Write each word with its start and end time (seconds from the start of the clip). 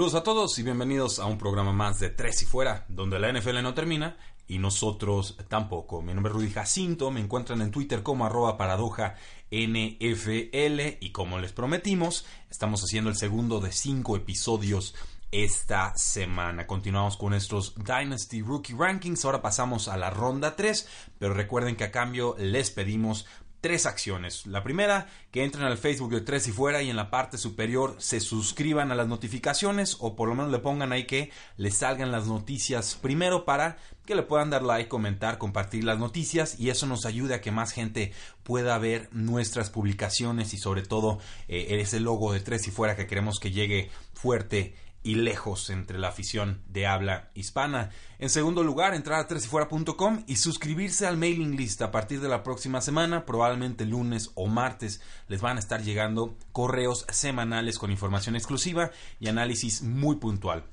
Saludos 0.00 0.18
a 0.18 0.22
todos 0.22 0.58
y 0.58 0.62
bienvenidos 0.62 1.18
a 1.18 1.26
un 1.26 1.36
programa 1.36 1.74
más 1.74 2.00
de 2.00 2.08
Tres 2.08 2.40
y 2.40 2.46
Fuera, 2.46 2.86
donde 2.88 3.18
la 3.18 3.30
NFL 3.30 3.62
no 3.62 3.74
termina 3.74 4.16
y 4.48 4.56
nosotros 4.56 5.36
tampoco. 5.48 6.00
Mi 6.00 6.14
nombre 6.14 6.30
es 6.30 6.36
Rudy 6.36 6.50
Jacinto, 6.50 7.10
me 7.10 7.20
encuentran 7.20 7.60
en 7.60 7.70
Twitter 7.70 8.02
como 8.02 8.24
arroba 8.24 8.56
paradoja 8.56 9.16
NFL 9.50 10.96
y 11.00 11.12
como 11.12 11.38
les 11.38 11.52
prometimos, 11.52 12.24
estamos 12.48 12.82
haciendo 12.82 13.10
el 13.10 13.16
segundo 13.16 13.60
de 13.60 13.72
cinco 13.72 14.16
episodios 14.16 14.94
esta 15.32 15.92
semana. 15.96 16.66
Continuamos 16.66 17.18
con 17.18 17.32
nuestros 17.32 17.74
Dynasty 17.74 18.40
Rookie 18.40 18.72
Rankings. 18.72 19.26
Ahora 19.26 19.42
pasamos 19.42 19.86
a 19.86 19.98
la 19.98 20.08
ronda 20.08 20.56
3, 20.56 20.88
pero 21.18 21.34
recuerden 21.34 21.76
que 21.76 21.84
a 21.84 21.92
cambio 21.92 22.36
les 22.38 22.70
pedimos 22.70 23.26
tres 23.60 23.86
acciones. 23.86 24.46
La 24.46 24.62
primera, 24.62 25.08
que 25.30 25.44
entren 25.44 25.64
al 25.64 25.78
Facebook 25.78 26.10
de 26.10 26.20
Tres 26.20 26.48
y 26.48 26.52
Fuera 26.52 26.82
y 26.82 26.90
en 26.90 26.96
la 26.96 27.10
parte 27.10 27.38
superior 27.38 27.96
se 27.98 28.20
suscriban 28.20 28.90
a 28.90 28.94
las 28.94 29.08
notificaciones 29.08 29.96
o 30.00 30.16
por 30.16 30.28
lo 30.28 30.34
menos 30.34 30.50
le 30.50 30.58
pongan 30.58 30.92
ahí 30.92 31.04
que 31.04 31.30
les 31.56 31.76
salgan 31.76 32.12
las 32.12 32.26
noticias 32.26 32.94
primero 33.00 33.44
para 33.44 33.78
que 34.06 34.14
le 34.14 34.22
puedan 34.22 34.50
dar 34.50 34.62
like, 34.62 34.88
comentar, 34.88 35.38
compartir 35.38 35.84
las 35.84 35.98
noticias 35.98 36.58
y 36.58 36.70
eso 36.70 36.86
nos 36.86 37.04
ayude 37.06 37.34
a 37.34 37.40
que 37.40 37.52
más 37.52 37.72
gente 37.72 38.12
pueda 38.42 38.76
ver 38.78 39.08
nuestras 39.12 39.70
publicaciones 39.70 40.54
y 40.54 40.58
sobre 40.58 40.82
todo 40.82 41.18
eh, 41.48 41.78
ese 41.80 42.00
logo 42.00 42.32
de 42.32 42.40
Tres 42.40 42.66
y 42.66 42.70
Fuera 42.70 42.96
que 42.96 43.06
queremos 43.06 43.38
que 43.38 43.50
llegue 43.50 43.90
fuerte 44.14 44.74
y 45.02 45.14
lejos 45.14 45.70
entre 45.70 45.98
la 45.98 46.08
afición 46.08 46.62
de 46.68 46.86
habla 46.86 47.30
hispana. 47.34 47.90
En 48.18 48.28
segundo 48.28 48.62
lugar, 48.62 48.94
entrar 48.94 49.20
a 49.20 49.26
tresifuera.com 49.26 50.24
y 50.26 50.36
suscribirse 50.36 51.06
al 51.06 51.16
mailing 51.16 51.56
list. 51.56 51.82
A 51.82 51.90
partir 51.90 52.20
de 52.20 52.28
la 52.28 52.42
próxima 52.42 52.80
semana, 52.80 53.24
probablemente 53.24 53.86
lunes 53.86 54.30
o 54.34 54.46
martes, 54.46 55.00
les 55.28 55.40
van 55.40 55.56
a 55.56 55.60
estar 55.60 55.82
llegando 55.82 56.36
correos 56.52 57.06
semanales 57.10 57.78
con 57.78 57.90
información 57.90 58.36
exclusiva 58.36 58.90
y 59.18 59.28
análisis 59.28 59.82
muy 59.82 60.16
puntual. 60.16 60.64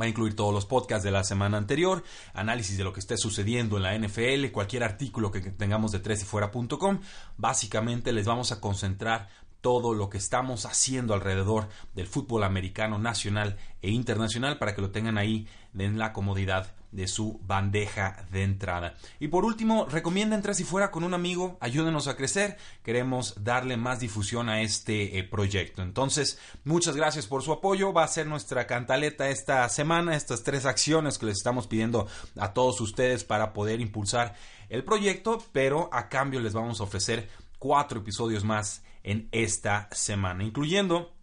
Va 0.00 0.06
a 0.06 0.08
incluir 0.08 0.34
todos 0.34 0.52
los 0.52 0.66
podcasts 0.66 1.04
de 1.04 1.12
la 1.12 1.22
semana 1.22 1.56
anterior, 1.56 2.02
análisis 2.32 2.76
de 2.76 2.82
lo 2.82 2.92
que 2.92 2.98
esté 2.98 3.16
sucediendo 3.16 3.76
en 3.76 3.84
la 3.84 3.96
NFL, 3.96 4.50
cualquier 4.50 4.82
artículo 4.82 5.30
que 5.30 5.40
tengamos 5.40 5.92
de 5.92 6.00
tresifuera.com. 6.00 7.00
Básicamente 7.36 8.12
les 8.12 8.26
vamos 8.26 8.50
a 8.50 8.60
concentrar 8.60 9.28
todo 9.64 9.94
lo 9.94 10.10
que 10.10 10.18
estamos 10.18 10.66
haciendo 10.66 11.14
alrededor 11.14 11.70
del 11.94 12.06
fútbol 12.06 12.44
americano 12.44 12.98
nacional 12.98 13.56
e 13.80 13.90
internacional 13.90 14.58
para 14.58 14.74
que 14.74 14.82
lo 14.82 14.90
tengan 14.90 15.16
ahí 15.16 15.48
en 15.74 15.98
la 15.98 16.12
comodidad 16.12 16.74
de 16.92 17.08
su 17.08 17.40
bandeja 17.46 18.26
de 18.30 18.42
entrada. 18.42 18.92
Y 19.20 19.28
por 19.28 19.46
último, 19.46 19.86
recomienden 19.86 20.42
Tres 20.42 20.60
y 20.60 20.64
Fuera 20.64 20.90
con 20.90 21.02
un 21.02 21.14
amigo, 21.14 21.56
ayúdenos 21.62 22.08
a 22.08 22.14
crecer, 22.14 22.58
queremos 22.82 23.42
darle 23.42 23.78
más 23.78 24.00
difusión 24.00 24.50
a 24.50 24.60
este 24.60 25.18
eh, 25.18 25.24
proyecto. 25.24 25.80
Entonces, 25.80 26.38
muchas 26.64 26.94
gracias 26.94 27.26
por 27.26 27.42
su 27.42 27.50
apoyo, 27.50 27.94
va 27.94 28.04
a 28.04 28.08
ser 28.08 28.26
nuestra 28.26 28.66
cantaleta 28.66 29.30
esta 29.30 29.66
semana, 29.70 30.14
estas 30.14 30.42
tres 30.42 30.66
acciones 30.66 31.16
que 31.16 31.24
les 31.24 31.38
estamos 31.38 31.68
pidiendo 31.68 32.06
a 32.38 32.52
todos 32.52 32.82
ustedes 32.82 33.24
para 33.24 33.54
poder 33.54 33.80
impulsar 33.80 34.34
el 34.68 34.84
proyecto, 34.84 35.42
pero 35.52 35.88
a 35.90 36.10
cambio 36.10 36.40
les 36.40 36.52
vamos 36.52 36.80
a 36.80 36.84
ofrecer 36.84 37.30
cuatro 37.58 38.00
episodios 38.00 38.44
más 38.44 38.82
en 39.04 39.28
esta 39.32 39.88
semana, 39.92 40.42
incluyendo 40.42 41.14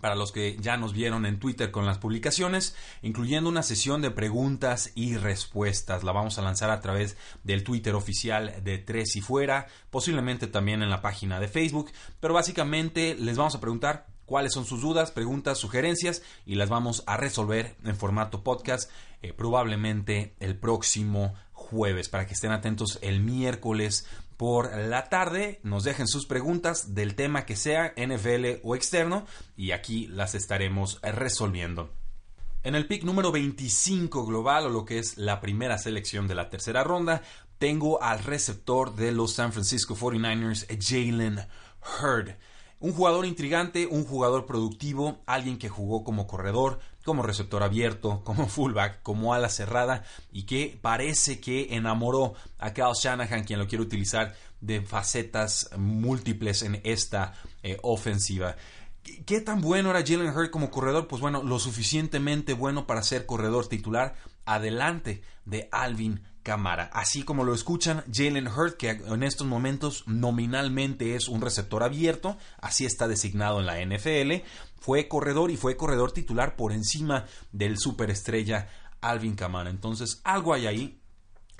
para 0.00 0.14
los 0.14 0.32
que 0.32 0.56
ya 0.58 0.76
nos 0.76 0.92
vieron 0.92 1.26
en 1.26 1.38
Twitter 1.38 1.70
con 1.70 1.86
las 1.86 1.98
publicaciones, 1.98 2.74
incluyendo 3.02 3.50
una 3.50 3.62
sesión 3.62 4.00
de 4.02 4.10
preguntas 4.10 4.92
y 4.94 5.16
respuestas. 5.16 6.04
La 6.04 6.12
vamos 6.12 6.38
a 6.38 6.42
lanzar 6.42 6.70
a 6.70 6.80
través 6.80 7.16
del 7.44 7.64
Twitter 7.64 7.94
oficial 7.94 8.62
de 8.64 8.78
Tres 8.78 9.16
y 9.16 9.20
Fuera, 9.20 9.66
posiblemente 9.90 10.46
también 10.46 10.82
en 10.82 10.90
la 10.90 11.02
página 11.02 11.38
de 11.38 11.48
Facebook, 11.48 11.90
pero 12.18 12.34
básicamente 12.34 13.14
les 13.14 13.36
vamos 13.36 13.54
a 13.54 13.60
preguntar 13.60 14.06
cuáles 14.24 14.52
son 14.52 14.64
sus 14.64 14.80
dudas, 14.80 15.10
preguntas, 15.10 15.58
sugerencias 15.58 16.22
y 16.46 16.54
las 16.54 16.68
vamos 16.68 17.02
a 17.06 17.16
resolver 17.16 17.76
en 17.84 17.96
formato 17.96 18.42
podcast 18.42 18.90
eh, 19.22 19.32
probablemente 19.32 20.34
el 20.38 20.56
próximo 20.56 21.34
jueves 21.52 22.08
para 22.08 22.26
que 22.26 22.34
estén 22.34 22.52
atentos 22.52 22.98
el 23.02 23.20
miércoles 23.20 24.06
por 24.40 24.74
la 24.74 25.10
tarde. 25.10 25.60
Nos 25.64 25.84
dejen 25.84 26.08
sus 26.08 26.24
preguntas 26.24 26.94
del 26.94 27.14
tema 27.14 27.44
que 27.44 27.56
sea, 27.56 27.92
NFL 27.94 28.62
o 28.62 28.74
externo, 28.74 29.26
y 29.54 29.72
aquí 29.72 30.06
las 30.06 30.34
estaremos 30.34 30.98
resolviendo. 31.02 31.90
En 32.62 32.74
el 32.74 32.86
pick 32.86 33.04
número 33.04 33.32
25 33.32 34.24
global, 34.24 34.64
o 34.64 34.70
lo 34.70 34.86
que 34.86 34.98
es 34.98 35.18
la 35.18 35.42
primera 35.42 35.76
selección 35.76 36.26
de 36.26 36.36
la 36.36 36.48
tercera 36.48 36.82
ronda, 36.82 37.20
tengo 37.58 38.02
al 38.02 38.24
receptor 38.24 38.94
de 38.94 39.12
los 39.12 39.34
San 39.34 39.52
Francisco 39.52 39.94
49ers, 39.94 40.66
Jalen 40.80 41.46
Hurd. 42.02 42.30
Un 42.78 42.92
jugador 42.92 43.26
intrigante, 43.26 43.86
un 43.88 44.06
jugador 44.06 44.46
productivo, 44.46 45.20
alguien 45.26 45.58
que 45.58 45.68
jugó 45.68 46.02
como 46.02 46.26
corredor, 46.26 46.80
como 47.04 47.22
receptor 47.22 47.62
abierto, 47.62 48.20
como 48.24 48.48
fullback, 48.48 49.02
como 49.02 49.34
ala 49.34 49.48
cerrada 49.48 50.04
y 50.32 50.44
que 50.44 50.78
parece 50.80 51.40
que 51.40 51.74
enamoró 51.74 52.34
a 52.58 52.72
Kyle 52.72 52.94
Shanahan, 52.94 53.44
quien 53.44 53.58
lo 53.58 53.68
quiere 53.68 53.84
utilizar 53.84 54.34
de 54.60 54.82
facetas 54.82 55.70
múltiples 55.76 56.62
en 56.62 56.80
esta 56.84 57.34
eh, 57.62 57.78
ofensiva. 57.82 58.56
¿Qué 59.24 59.40
tan 59.40 59.60
bueno 59.62 59.90
era 59.90 60.04
Jalen 60.06 60.36
Hurd 60.36 60.50
como 60.50 60.70
corredor? 60.70 61.08
Pues 61.08 61.22
bueno, 61.22 61.42
lo 61.42 61.58
suficientemente 61.58 62.52
bueno 62.52 62.86
para 62.86 63.02
ser 63.02 63.24
corredor 63.24 63.66
titular 63.66 64.14
adelante 64.44 65.22
de 65.46 65.68
Alvin 65.72 66.22
Camara. 66.42 66.90
Así 66.92 67.22
como 67.22 67.44
lo 67.44 67.54
escuchan, 67.54 68.04
Jalen 68.12 68.48
Hurd, 68.48 68.76
que 68.76 68.90
en 68.90 69.22
estos 69.22 69.46
momentos 69.46 70.04
nominalmente 70.06 71.14
es 71.14 71.28
un 71.28 71.40
receptor 71.40 71.82
abierto, 71.82 72.36
así 72.60 72.84
está 72.84 73.08
designado 73.08 73.60
en 73.60 73.66
la 73.66 73.80
NFL, 73.84 74.44
fue 74.80 75.08
corredor 75.08 75.50
y 75.50 75.56
fue 75.56 75.76
corredor 75.76 76.12
titular 76.12 76.56
por 76.56 76.72
encima 76.72 77.26
del 77.52 77.78
superestrella 77.78 78.68
Alvin 79.00 79.34
Camara. 79.34 79.70
Entonces, 79.70 80.20
algo 80.24 80.54
hay 80.54 80.66
ahí. 80.66 80.99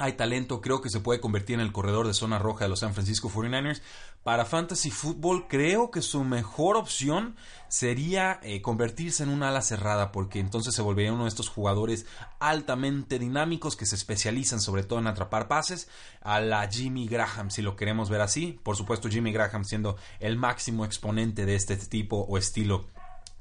Hay 0.00 0.14
talento, 0.14 0.62
creo 0.62 0.80
que 0.80 0.88
se 0.88 1.00
puede 1.00 1.20
convertir 1.20 1.56
en 1.56 1.60
el 1.60 1.72
corredor 1.72 2.06
de 2.06 2.14
zona 2.14 2.38
roja 2.38 2.64
de 2.64 2.70
los 2.70 2.80
San 2.80 2.94
Francisco 2.94 3.28
49ers. 3.28 3.82
Para 4.22 4.46
Fantasy 4.46 4.90
Football, 4.90 5.46
creo 5.46 5.90
que 5.90 6.00
su 6.00 6.24
mejor 6.24 6.78
opción 6.78 7.36
sería 7.68 8.40
eh, 8.42 8.62
convertirse 8.62 9.24
en 9.24 9.28
un 9.28 9.42
ala 9.42 9.60
cerrada, 9.60 10.10
porque 10.10 10.40
entonces 10.40 10.74
se 10.74 10.80
volvería 10.80 11.12
uno 11.12 11.24
de 11.24 11.28
estos 11.28 11.50
jugadores 11.50 12.06
altamente 12.38 13.18
dinámicos 13.18 13.76
que 13.76 13.84
se 13.84 13.94
especializan 13.94 14.62
sobre 14.62 14.84
todo 14.84 15.00
en 15.00 15.06
atrapar 15.06 15.48
pases, 15.48 15.86
a 16.22 16.40
la 16.40 16.66
Jimmy 16.66 17.06
Graham, 17.06 17.50
si 17.50 17.60
lo 17.60 17.76
queremos 17.76 18.08
ver 18.08 18.22
así. 18.22 18.58
Por 18.62 18.78
supuesto, 18.78 19.10
Jimmy 19.10 19.32
Graham 19.32 19.66
siendo 19.66 19.98
el 20.18 20.38
máximo 20.38 20.86
exponente 20.86 21.44
de 21.44 21.56
este 21.56 21.76
tipo 21.76 22.20
o 22.26 22.38
estilo 22.38 22.86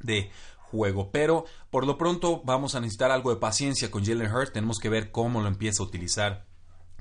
de 0.02 0.30
juego. 0.58 1.10
Pero 1.12 1.46
por 1.70 1.88
lo 1.88 1.98
pronto 1.98 2.42
vamos 2.44 2.76
a 2.76 2.82
necesitar 2.82 3.12
algo 3.12 3.30
de 3.30 3.40
paciencia 3.40 3.90
con 3.90 4.04
Jalen 4.04 4.30
Hurts. 4.30 4.52
Tenemos 4.52 4.78
que 4.78 4.90
ver 4.90 5.12
cómo 5.12 5.40
lo 5.40 5.48
empieza 5.48 5.82
a 5.82 5.86
utilizar 5.86 6.49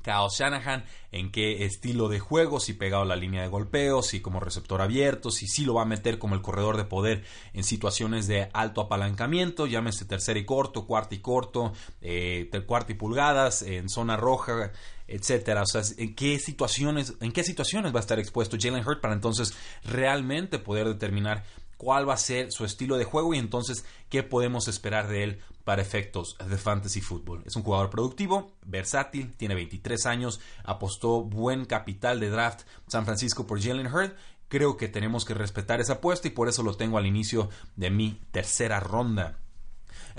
Kyle 0.03 0.29
Shanahan, 0.31 0.85
en 1.13 1.31
qué 1.31 1.65
estilo 1.65 2.09
de 2.09 2.19
juego, 2.19 2.61
si 2.61 2.75
pegado 2.75 3.05
la 3.05 3.17
línea 3.17 3.43
de 3.43 3.49
golpeo, 3.49 4.03
si 4.03 4.21
como 4.21 4.41
receptor 4.41 4.81
abierto, 4.81 5.31
si 5.31 5.47
sí 5.47 5.65
lo 5.65 5.75
va 5.75 5.83
a 5.83 5.87
meter 5.87 6.19
como 6.19 6.35
el 6.35 6.43
corredor 6.43 6.77
de 6.77 6.85
poder 6.85 7.25
en 7.53 7.65
situaciones 7.65 8.27
de 8.27 8.49
alto 8.53 8.81
apalancamiento, 8.81 9.67
llámese 9.67 10.05
tercero 10.05 10.39
y 10.39 10.45
corto, 10.45 10.87
cuarto 10.87 11.15
y 11.15 11.19
corto, 11.19 11.73
eh, 12.01 12.51
cuarto 12.67 12.93
y 12.93 12.97
pulgadas, 12.97 13.63
en 13.63 13.89
zona 13.89 14.17
roja, 14.17 14.73
etcétera. 15.09 15.63
O 15.63 15.67
sea, 15.67 15.83
en 15.97 16.15
qué 16.15 16.39
situaciones, 16.39 17.15
en 17.21 17.33
qué 17.33 17.43
situaciones 17.43 17.95
va 17.95 17.99
a 17.99 18.01
estar 18.01 18.19
expuesto 18.19 18.57
Jalen 18.61 18.87
Hurt 18.87 19.01
para 19.01 19.15
entonces 19.15 19.55
realmente 19.85 20.59
poder 20.59 20.87
determinar 20.87 21.45
cuál 21.79 22.07
va 22.07 22.15
a 22.15 22.19
ser 22.19 22.53
su 22.53 22.67
estilo 22.67 22.99
de 22.99 23.05
juego 23.05 23.33
y 23.33 23.39
entonces 23.39 23.87
qué 24.11 24.23
podemos 24.23 24.69
esperar 24.69 25.09
de 25.09 25.25
él 25.25 25.39
para 25.65 25.81
efectos 25.81 26.37
de 26.47 26.59
fantasy 26.59 27.01
football. 27.01 27.43
Es 27.47 27.57
un 27.57 27.63
jugador 27.63 27.89
productivo, 27.89 28.53
versátil, 28.67 29.33
tiene 29.37 29.55
23 29.55 30.05
años, 30.07 30.41
apostó 30.65 31.23
buen 31.23 31.65
capital 31.65 32.21
de 32.21 32.31
draft 32.31 32.63
San 32.89 33.05
Francisco 33.05 33.47
por 33.47 33.63
Jalen 33.63 33.87
Hurd. 33.87 34.13
Creo 34.49 34.77
que 34.77 34.89
tenemos 34.89 35.25
que 35.25 35.35
respetar 35.35 35.81
esa 35.81 35.95
apuesta 35.95 36.27
y 36.29 36.33
por 36.33 36.49
eso 36.49 36.63
lo 36.63 36.77
tengo 36.77 36.99
al 36.99 37.07
inicio 37.07 37.49
de 37.77 37.91
mi 37.91 38.21
tercera 38.33 38.81
ronda. 38.81 39.39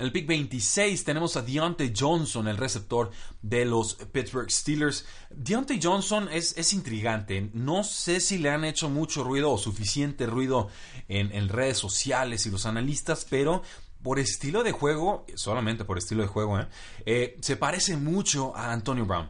En 0.00 0.06
el 0.06 0.12
pick 0.12 0.26
26 0.26 1.04
tenemos 1.04 1.36
a 1.36 1.42
Deontay 1.42 1.92
Johnson, 1.94 2.48
el 2.48 2.56
receptor 2.56 3.10
de 3.42 3.66
los 3.66 3.96
Pittsburgh 3.96 4.50
Steelers. 4.50 5.04
Deontay 5.28 5.78
Johnson 5.82 6.26
es, 6.32 6.56
es 6.56 6.72
intrigante. 6.72 7.50
No 7.52 7.84
sé 7.84 8.20
si 8.20 8.38
le 8.38 8.48
han 8.48 8.64
hecho 8.64 8.88
mucho 8.88 9.24
ruido 9.24 9.52
o 9.52 9.58
suficiente 9.58 10.24
ruido 10.24 10.70
en, 11.08 11.30
en 11.32 11.50
redes 11.50 11.76
sociales 11.76 12.46
y 12.46 12.50
los 12.50 12.64
analistas, 12.64 13.26
pero 13.28 13.62
por 14.02 14.18
estilo 14.18 14.62
de 14.62 14.72
juego, 14.72 15.26
solamente 15.34 15.84
por 15.84 15.98
estilo 15.98 16.22
de 16.22 16.28
juego, 16.28 16.58
¿eh? 16.58 16.68
Eh, 17.04 17.36
se 17.42 17.58
parece 17.58 17.98
mucho 17.98 18.56
a 18.56 18.72
Antonio 18.72 19.04
Brown. 19.04 19.28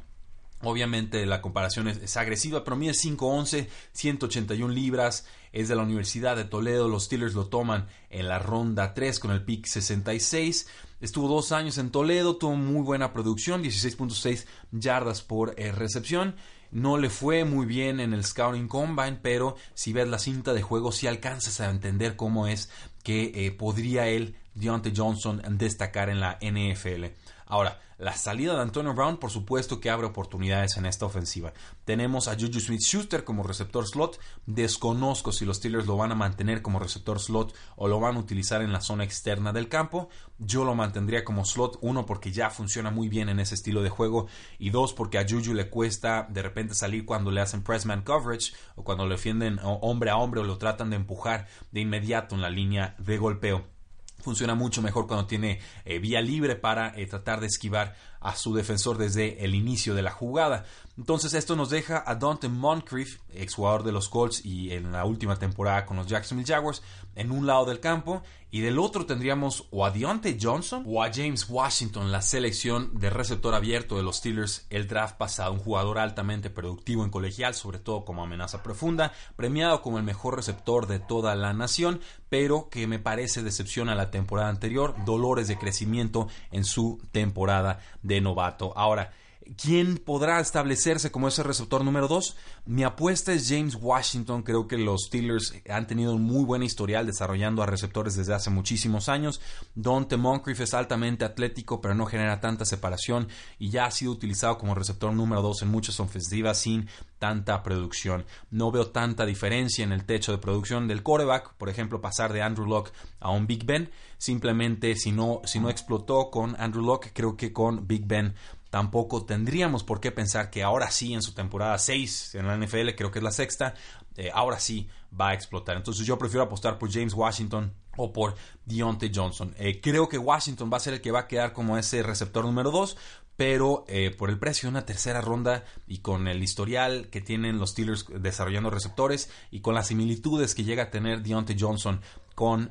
Obviamente 0.62 1.24
la 1.24 1.40
comparación 1.40 1.88
es, 1.88 2.16
agresiva, 2.16 2.64
pero 2.64 2.76
mide 2.76 2.92
5'11, 2.92 3.68
181 3.92 4.72
libras, 4.72 5.26
es 5.52 5.68
de 5.68 5.74
la 5.74 5.82
Universidad 5.82 6.36
de 6.36 6.44
Toledo, 6.44 6.86
los 6.86 7.04
Steelers 7.04 7.34
lo 7.34 7.46
toman 7.46 7.88
en 8.10 8.28
la 8.28 8.38
ronda 8.38 8.92
3 8.92 9.18
con 9.20 9.30
el 9.30 9.42
pick 9.42 9.66
66. 9.66 10.68
Estuvo 11.00 11.28
dos 11.28 11.52
años 11.52 11.78
en 11.78 11.90
Toledo, 11.90 12.36
tuvo 12.36 12.56
muy 12.56 12.82
buena 12.82 13.12
producción, 13.12 13.64
16.6 13.64 14.46
yardas 14.70 15.22
por 15.22 15.54
eh, 15.56 15.72
recepción. 15.72 16.36
No 16.70 16.98
le 16.98 17.08
fue 17.08 17.44
muy 17.44 17.64
bien 17.64 17.98
en 17.98 18.12
el 18.12 18.24
Scouting 18.24 18.68
Combine, 18.68 19.18
pero 19.22 19.56
si 19.74 19.94
ves 19.94 20.08
la 20.08 20.18
cinta 20.18 20.52
de 20.52 20.62
juego, 20.62 20.92
si 20.92 21.06
alcanzas 21.06 21.60
a 21.60 21.70
entender 21.70 22.16
cómo 22.16 22.46
es 22.46 22.70
que 23.02 23.56
podría 23.58 24.08
él 24.08 24.36
Deontay 24.54 24.92
Johnson 24.94 25.42
destacar 25.50 26.10
en 26.10 26.20
la 26.20 26.38
NFL. 26.40 27.06
Ahora, 27.50 27.80
la 27.98 28.16
salida 28.16 28.54
de 28.54 28.62
Antonio 28.62 28.94
Brown, 28.94 29.18
por 29.18 29.30
supuesto 29.30 29.80
que 29.80 29.90
abre 29.90 30.06
oportunidades 30.06 30.76
en 30.76 30.86
esta 30.86 31.04
ofensiva. 31.04 31.52
Tenemos 31.84 32.28
a 32.28 32.34
Juju 32.34 32.60
Smith 32.60 32.80
Schuster 32.80 33.24
como 33.24 33.42
receptor 33.42 33.86
slot. 33.86 34.20
Desconozco 34.46 35.32
si 35.32 35.44
los 35.44 35.56
Steelers 35.56 35.88
lo 35.88 35.96
van 35.96 36.12
a 36.12 36.14
mantener 36.14 36.62
como 36.62 36.78
receptor 36.78 37.18
slot 37.18 37.52
o 37.74 37.88
lo 37.88 37.98
van 37.98 38.14
a 38.14 38.20
utilizar 38.20 38.62
en 38.62 38.72
la 38.72 38.80
zona 38.80 39.02
externa 39.02 39.52
del 39.52 39.68
campo. 39.68 40.08
Yo 40.38 40.64
lo 40.64 40.76
mantendría 40.76 41.24
como 41.24 41.44
slot, 41.44 41.78
uno, 41.82 42.06
porque 42.06 42.30
ya 42.30 42.50
funciona 42.50 42.92
muy 42.92 43.08
bien 43.08 43.28
en 43.28 43.40
ese 43.40 43.56
estilo 43.56 43.82
de 43.82 43.90
juego, 43.90 44.28
y 44.60 44.70
dos, 44.70 44.94
porque 44.94 45.18
a 45.18 45.26
Juju 45.28 45.52
le 45.52 45.68
cuesta 45.68 46.28
de 46.30 46.42
repente 46.42 46.74
salir 46.74 47.04
cuando 47.04 47.32
le 47.32 47.40
hacen 47.40 47.64
pressman 47.64 48.02
coverage 48.02 48.52
o 48.76 48.84
cuando 48.84 49.06
le 49.06 49.16
defienden 49.16 49.58
hombre 49.62 50.10
a 50.10 50.16
hombre 50.16 50.40
o 50.40 50.44
lo 50.44 50.56
tratan 50.56 50.88
de 50.90 50.96
empujar 50.96 51.48
de 51.72 51.80
inmediato 51.80 52.36
en 52.36 52.42
la 52.42 52.48
línea 52.48 52.94
de 52.98 53.18
golpeo 53.18 53.79
funciona 54.20 54.54
mucho 54.54 54.82
mejor 54.82 55.06
cuando 55.06 55.26
tiene 55.26 55.60
eh, 55.84 55.98
vía 55.98 56.20
libre 56.20 56.56
para 56.56 56.98
eh, 56.98 57.06
tratar 57.06 57.40
de 57.40 57.46
esquivar 57.46 57.94
a 58.20 58.36
su 58.36 58.54
defensor 58.54 58.98
desde 58.98 59.44
el 59.44 59.54
inicio 59.54 59.94
de 59.94 60.02
la 60.02 60.10
jugada. 60.10 60.64
Entonces 60.96 61.32
esto 61.32 61.56
nos 61.56 61.70
deja 61.70 62.04
a 62.06 62.14
Dante 62.14 62.48
Moncrief, 62.48 63.20
exjugador 63.32 63.84
de 63.84 63.92
los 63.92 64.08
Colts 64.08 64.44
y 64.44 64.72
en 64.72 64.92
la 64.92 65.06
última 65.06 65.38
temporada 65.38 65.86
con 65.86 65.96
los 65.96 66.06
Jacksonville 66.06 66.52
Jaguars, 66.52 66.82
en 67.14 67.30
un 67.30 67.46
lado 67.46 67.64
del 67.64 67.80
campo. 67.80 68.22
Y 68.52 68.62
del 68.62 68.80
otro 68.80 69.06
tendríamos 69.06 69.68
o 69.70 69.86
a 69.86 69.92
Deontay 69.92 70.36
Johnson 70.40 70.82
o 70.84 71.04
a 71.04 71.12
James 71.12 71.46
Washington, 71.48 72.10
la 72.10 72.20
selección 72.20 72.98
de 72.98 73.08
receptor 73.08 73.54
abierto 73.54 73.96
de 73.96 74.02
los 74.02 74.16
Steelers 74.16 74.66
el 74.70 74.88
draft 74.88 75.16
pasado, 75.16 75.52
un 75.52 75.60
jugador 75.60 76.00
altamente 76.00 76.50
productivo 76.50 77.04
en 77.04 77.10
colegial, 77.10 77.54
sobre 77.54 77.78
todo 77.78 78.04
como 78.04 78.24
amenaza 78.24 78.64
profunda, 78.64 79.12
premiado 79.36 79.82
como 79.82 79.98
el 79.98 80.04
mejor 80.04 80.34
receptor 80.34 80.88
de 80.88 80.98
toda 80.98 81.36
la 81.36 81.52
nación, 81.52 82.00
pero 82.28 82.68
que 82.70 82.88
me 82.88 82.98
parece 82.98 83.44
decepción 83.44 83.88
a 83.88 83.94
la 83.94 84.10
temporada 84.10 84.48
anterior, 84.48 84.96
dolores 85.04 85.46
de 85.46 85.56
crecimiento 85.56 86.26
en 86.50 86.64
su 86.64 87.00
temporada 87.12 87.78
de 88.10 88.20
novato. 88.20 88.72
Ahora, 88.76 89.12
¿Quién 89.56 89.96
podrá 89.96 90.38
establecerse 90.38 91.10
como 91.10 91.26
ese 91.26 91.42
receptor 91.42 91.84
número 91.84 92.06
2? 92.06 92.36
Mi 92.66 92.84
apuesta 92.84 93.32
es 93.32 93.48
James 93.48 93.76
Washington. 93.80 94.44
Creo 94.44 94.68
que 94.68 94.78
los 94.78 95.06
Steelers 95.06 95.54
han 95.68 95.88
tenido 95.88 96.14
un 96.14 96.22
muy 96.22 96.44
buen 96.44 96.62
historial 96.62 97.04
desarrollando 97.04 97.60
a 97.60 97.66
receptores 97.66 98.14
desde 98.14 98.32
hace 98.32 98.48
muchísimos 98.48 99.08
años. 99.08 99.40
Dante 99.74 100.16
Moncrief 100.16 100.60
es 100.60 100.72
altamente 100.72 101.24
atlético, 101.24 101.80
pero 101.80 101.96
no 101.96 102.06
genera 102.06 102.40
tanta 102.40 102.64
separación 102.64 103.26
y 103.58 103.70
ya 103.70 103.86
ha 103.86 103.90
sido 103.90 104.12
utilizado 104.12 104.56
como 104.56 104.76
receptor 104.76 105.12
número 105.12 105.42
2 105.42 105.62
en 105.62 105.68
muchas 105.68 105.98
ofensivas 105.98 106.58
sin 106.58 106.88
tanta 107.18 107.64
producción. 107.64 108.26
No 108.50 108.70
veo 108.70 108.90
tanta 108.90 109.26
diferencia 109.26 109.82
en 109.82 109.90
el 109.90 110.04
techo 110.04 110.30
de 110.30 110.38
producción 110.38 110.86
del 110.86 111.02
coreback, 111.02 111.54
por 111.54 111.68
ejemplo, 111.68 112.00
pasar 112.00 112.32
de 112.32 112.42
Andrew 112.42 112.66
Locke 112.66 112.92
a 113.18 113.30
un 113.30 113.48
Big 113.48 113.64
Ben. 113.64 113.90
Simplemente, 114.16 114.94
si 114.96 115.12
no, 115.12 115.40
si 115.44 115.60
no 115.60 115.70
explotó 115.70 116.30
con 116.30 116.54
Andrew 116.60 116.84
Locke, 116.84 117.10
creo 117.12 117.36
que 117.36 117.52
con 117.52 117.86
Big 117.86 118.06
Ben 118.06 118.34
tampoco 118.70 119.24
tendríamos 119.24 119.84
por 119.84 120.00
qué 120.00 120.12
pensar 120.12 120.50
que 120.50 120.62
ahora 120.62 120.90
sí 120.90 121.12
en 121.12 121.22
su 121.22 121.32
temporada 121.34 121.76
6 121.76 122.36
en 122.36 122.46
la 122.46 122.56
NFL, 122.56 122.90
creo 122.96 123.10
que 123.10 123.18
es 123.18 123.22
la 123.22 123.32
sexta, 123.32 123.74
eh, 124.16 124.30
ahora 124.32 124.58
sí 124.60 124.88
va 125.18 125.30
a 125.30 125.34
explotar. 125.34 125.76
Entonces 125.76 126.06
yo 126.06 126.16
prefiero 126.18 126.44
apostar 126.44 126.78
por 126.78 126.90
James 126.90 127.12
Washington 127.14 127.72
o 127.96 128.12
por 128.12 128.36
Deontay 128.64 129.10
Johnson. 129.14 129.54
Eh, 129.58 129.80
creo 129.80 130.08
que 130.08 130.18
Washington 130.18 130.70
va 130.72 130.76
a 130.76 130.80
ser 130.80 130.94
el 130.94 131.00
que 131.00 131.10
va 131.10 131.20
a 131.20 131.28
quedar 131.28 131.52
como 131.52 131.76
ese 131.76 132.02
receptor 132.02 132.44
número 132.44 132.70
2, 132.70 132.96
pero 133.36 133.84
eh, 133.88 134.14
por 134.16 134.30
el 134.30 134.38
precio 134.38 134.68
de 134.68 134.70
una 134.70 134.86
tercera 134.86 135.20
ronda 135.20 135.64
y 135.86 135.98
con 135.98 136.28
el 136.28 136.42
historial 136.42 137.08
que 137.08 137.20
tienen 137.20 137.58
los 137.58 137.70
Steelers 137.70 138.06
desarrollando 138.20 138.70
receptores 138.70 139.30
y 139.50 139.60
con 139.60 139.74
las 139.74 139.88
similitudes 139.88 140.54
que 140.54 140.64
llega 140.64 140.84
a 140.84 140.90
tener 140.90 141.22
Deontay 141.22 141.56
Johnson 141.58 142.00
con 142.34 142.70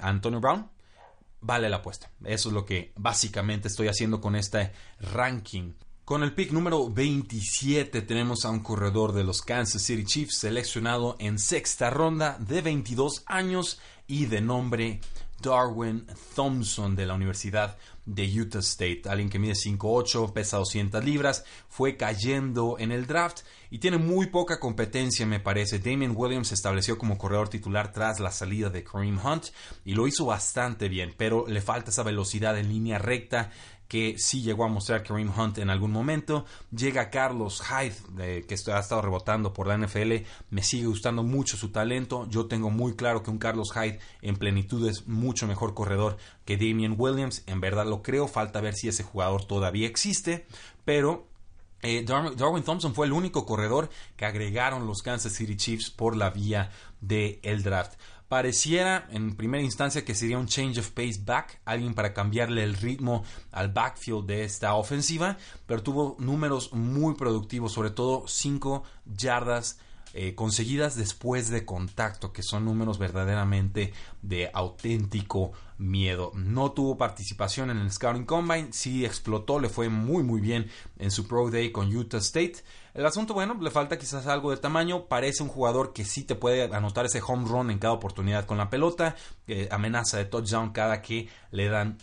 Antonio 0.00 0.40
Brown, 0.40 0.70
vale 1.40 1.68
la 1.68 1.76
apuesta. 1.76 2.10
Eso 2.24 2.48
es 2.48 2.54
lo 2.54 2.64
que 2.64 2.92
básicamente 2.96 3.68
estoy 3.68 3.88
haciendo 3.88 4.20
con 4.20 4.36
este 4.36 4.72
ranking. 5.00 5.72
Con 6.04 6.22
el 6.22 6.34
pick 6.34 6.50
número 6.50 6.90
27 6.90 8.02
tenemos 8.02 8.44
a 8.44 8.50
un 8.50 8.60
corredor 8.60 9.12
de 9.12 9.22
los 9.22 9.42
Kansas 9.42 9.82
City 9.82 10.04
Chiefs 10.04 10.38
seleccionado 10.38 11.16
en 11.20 11.38
sexta 11.38 11.88
ronda 11.88 12.36
de 12.40 12.62
22 12.62 13.22
años 13.26 13.80
y 14.08 14.26
de 14.26 14.40
nombre 14.40 15.00
Darwin 15.40 16.06
Thompson 16.34 16.94
de 16.94 17.06
la 17.06 17.14
Universidad 17.14 17.76
de 18.04 18.40
Utah 18.40 18.58
State. 18.58 19.02
Alguien 19.08 19.30
que 19.30 19.38
mide 19.38 19.54
5'8, 19.54 20.32
pesa 20.32 20.58
200 20.58 21.04
libras, 21.04 21.44
fue 21.68 21.96
cayendo 21.96 22.76
en 22.78 22.92
el 22.92 23.06
draft 23.06 23.40
y 23.70 23.78
tiene 23.78 23.98
muy 23.98 24.26
poca 24.26 24.58
competencia, 24.58 25.26
me 25.26 25.40
parece. 25.40 25.78
Damien 25.78 26.14
Williams 26.16 26.48
se 26.48 26.54
estableció 26.54 26.98
como 26.98 27.18
corredor 27.18 27.48
titular 27.48 27.92
tras 27.92 28.20
la 28.20 28.32
salida 28.32 28.70
de 28.70 28.84
Kareem 28.84 29.18
Hunt 29.24 29.46
y 29.84 29.94
lo 29.94 30.06
hizo 30.06 30.26
bastante 30.26 30.88
bien, 30.88 31.14
pero 31.16 31.46
le 31.46 31.60
falta 31.60 31.90
esa 31.90 32.02
velocidad 32.02 32.58
en 32.58 32.68
línea 32.68 32.98
recta 32.98 33.50
que 33.90 34.14
sí 34.18 34.40
llegó 34.40 34.62
a 34.64 34.68
mostrar 34.68 35.02
Kareem 35.02 35.36
Hunt 35.36 35.58
en 35.58 35.68
algún 35.68 35.90
momento. 35.90 36.46
Llega 36.70 37.10
Carlos 37.10 37.60
Hyde, 37.60 38.46
que 38.46 38.54
ha 38.54 38.78
estado 38.78 39.02
rebotando 39.02 39.52
por 39.52 39.66
la 39.66 39.76
NFL. 39.76 40.12
Me 40.48 40.62
sigue 40.62 40.86
gustando 40.86 41.24
mucho 41.24 41.56
su 41.56 41.70
talento. 41.72 42.28
Yo 42.30 42.46
tengo 42.46 42.70
muy 42.70 42.94
claro 42.94 43.24
que 43.24 43.32
un 43.32 43.38
Carlos 43.38 43.72
Hyde 43.72 43.98
en 44.22 44.36
plenitud 44.36 44.88
es 44.88 45.08
mucho 45.08 45.48
mejor 45.48 45.74
corredor 45.74 46.18
que 46.44 46.56
Damien 46.56 46.94
Williams. 46.96 47.42
En 47.46 47.60
verdad 47.60 47.84
lo 47.84 48.04
creo. 48.04 48.28
Falta 48.28 48.60
ver 48.60 48.74
si 48.74 48.86
ese 48.86 49.02
jugador 49.02 49.44
todavía 49.44 49.88
existe. 49.88 50.46
Pero 50.84 51.26
eh, 51.82 52.04
Darwin 52.04 52.62
Thompson 52.62 52.94
fue 52.94 53.06
el 53.06 53.12
único 53.12 53.46
corredor 53.46 53.90
que 54.16 54.26
agregaron 54.26 54.86
los 54.86 55.02
Kansas 55.02 55.32
City 55.32 55.56
Chiefs 55.56 55.90
por 55.90 56.16
la 56.16 56.30
vía 56.30 56.70
del 57.00 57.38
el 57.42 57.62
draft. 57.62 57.94
Pareciera 58.28 59.08
en 59.10 59.34
primera 59.34 59.64
instancia 59.64 60.04
que 60.04 60.14
sería 60.14 60.38
un 60.38 60.46
change 60.46 60.78
of 60.78 60.90
pace 60.90 61.20
back, 61.24 61.60
alguien 61.64 61.94
para 61.94 62.14
cambiarle 62.14 62.62
el 62.62 62.74
ritmo 62.74 63.24
al 63.50 63.72
backfield 63.72 64.24
de 64.26 64.44
esta 64.44 64.74
ofensiva, 64.74 65.36
pero 65.66 65.82
tuvo 65.82 66.14
números 66.20 66.72
muy 66.72 67.14
productivos, 67.14 67.72
sobre 67.72 67.90
todo 67.90 68.28
5 68.28 68.84
yardas 69.04 69.80
eh, 70.12 70.34
conseguidas 70.34 70.96
después 70.96 71.50
de 71.50 71.64
contacto, 71.64 72.32
que 72.32 72.42
son 72.42 72.64
números 72.64 72.98
verdaderamente 72.98 73.92
de 74.22 74.50
auténtico 74.52 75.52
miedo. 75.78 76.32
No 76.34 76.72
tuvo 76.72 76.96
participación 76.96 77.70
en 77.70 77.78
el 77.78 77.92
Scouting 77.92 78.26
Combine, 78.26 78.72
sí 78.72 79.04
explotó, 79.04 79.60
le 79.60 79.68
fue 79.68 79.88
muy 79.88 80.22
muy 80.22 80.40
bien 80.40 80.68
en 80.98 81.10
su 81.10 81.26
Pro 81.26 81.50
Day 81.50 81.70
con 81.70 81.94
Utah 81.94 82.18
State. 82.18 82.56
El 82.92 83.06
asunto, 83.06 83.34
bueno, 83.34 83.56
le 83.60 83.70
falta 83.70 83.98
quizás 83.98 84.26
algo 84.26 84.50
de 84.50 84.56
tamaño. 84.56 85.06
Parece 85.06 85.44
un 85.44 85.48
jugador 85.48 85.92
que 85.92 86.04
sí 86.04 86.24
te 86.24 86.34
puede 86.34 86.64
anotar 86.74 87.06
ese 87.06 87.22
home 87.24 87.48
run 87.48 87.70
en 87.70 87.78
cada 87.78 87.94
oportunidad 87.94 88.46
con 88.46 88.58
la 88.58 88.68
pelota. 88.68 89.14
amenaza 89.70 90.16
de 90.16 90.24
touchdown 90.24 90.70
cada 90.70 91.00
que 91.00 91.28
le 91.52 91.68
dan 91.68 91.98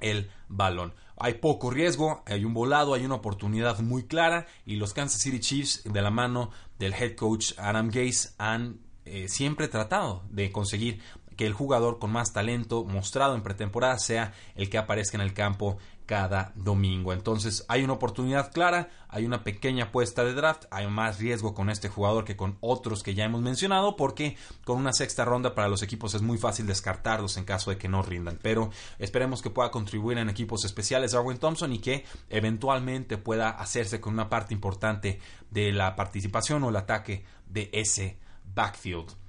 el 0.00 0.28
balón. 0.48 0.92
Hay 1.16 1.34
poco 1.34 1.70
riesgo, 1.70 2.22
hay 2.26 2.44
un 2.44 2.54
volado, 2.54 2.94
hay 2.94 3.04
una 3.04 3.14
oportunidad 3.14 3.78
muy 3.80 4.04
clara 4.04 4.46
y 4.66 4.76
los 4.76 4.94
Kansas 4.94 5.20
City 5.20 5.40
Chiefs 5.40 5.82
de 5.84 6.02
la 6.02 6.10
mano 6.10 6.50
del 6.78 6.94
head 6.94 7.14
coach 7.14 7.52
Adam 7.58 7.88
Gase 7.88 8.30
han 8.38 8.80
eh, 9.04 9.28
siempre 9.28 9.68
tratado 9.68 10.24
de 10.30 10.50
conseguir 10.50 11.00
que 11.36 11.46
el 11.46 11.52
jugador 11.52 11.98
con 11.98 12.12
más 12.12 12.32
talento 12.32 12.84
mostrado 12.84 13.34
en 13.34 13.42
pretemporada 13.42 13.98
sea 13.98 14.32
el 14.54 14.70
que 14.70 14.78
aparezca 14.78 15.16
en 15.16 15.22
el 15.22 15.34
campo 15.34 15.78
cada 16.06 16.52
domingo. 16.54 17.12
Entonces 17.12 17.64
hay 17.68 17.82
una 17.82 17.94
oportunidad 17.94 18.52
clara, 18.52 18.90
hay 19.08 19.24
una 19.24 19.42
pequeña 19.42 19.84
apuesta 19.84 20.24
de 20.24 20.34
draft, 20.34 20.64
hay 20.70 20.86
más 20.86 21.18
riesgo 21.18 21.54
con 21.54 21.70
este 21.70 21.88
jugador 21.88 22.24
que 22.24 22.36
con 22.36 22.58
otros 22.60 23.02
que 23.02 23.14
ya 23.14 23.24
hemos 23.24 23.40
mencionado 23.40 23.96
porque 23.96 24.36
con 24.64 24.78
una 24.78 24.92
sexta 24.92 25.24
ronda 25.24 25.54
para 25.54 25.68
los 25.68 25.82
equipos 25.82 26.14
es 26.14 26.22
muy 26.22 26.38
fácil 26.38 26.66
descartarlos 26.66 27.36
en 27.36 27.44
caso 27.44 27.70
de 27.70 27.78
que 27.78 27.88
no 27.88 28.02
rindan. 28.02 28.38
Pero 28.42 28.70
esperemos 28.98 29.40
que 29.42 29.50
pueda 29.50 29.70
contribuir 29.70 30.18
en 30.18 30.28
equipos 30.28 30.64
especiales 30.64 31.12
Darwin 31.12 31.38
Thompson 31.38 31.72
y 31.72 31.78
que 31.78 32.04
eventualmente 32.28 33.18
pueda 33.18 33.50
hacerse 33.50 34.00
con 34.00 34.14
una 34.14 34.28
parte 34.28 34.54
importante 34.54 35.20
de 35.50 35.72
la 35.72 35.96
participación 35.96 36.62
o 36.64 36.68
el 36.68 36.76
ataque 36.76 37.24
de 37.46 37.70
ese 37.72 38.18
backfield. 38.54 39.23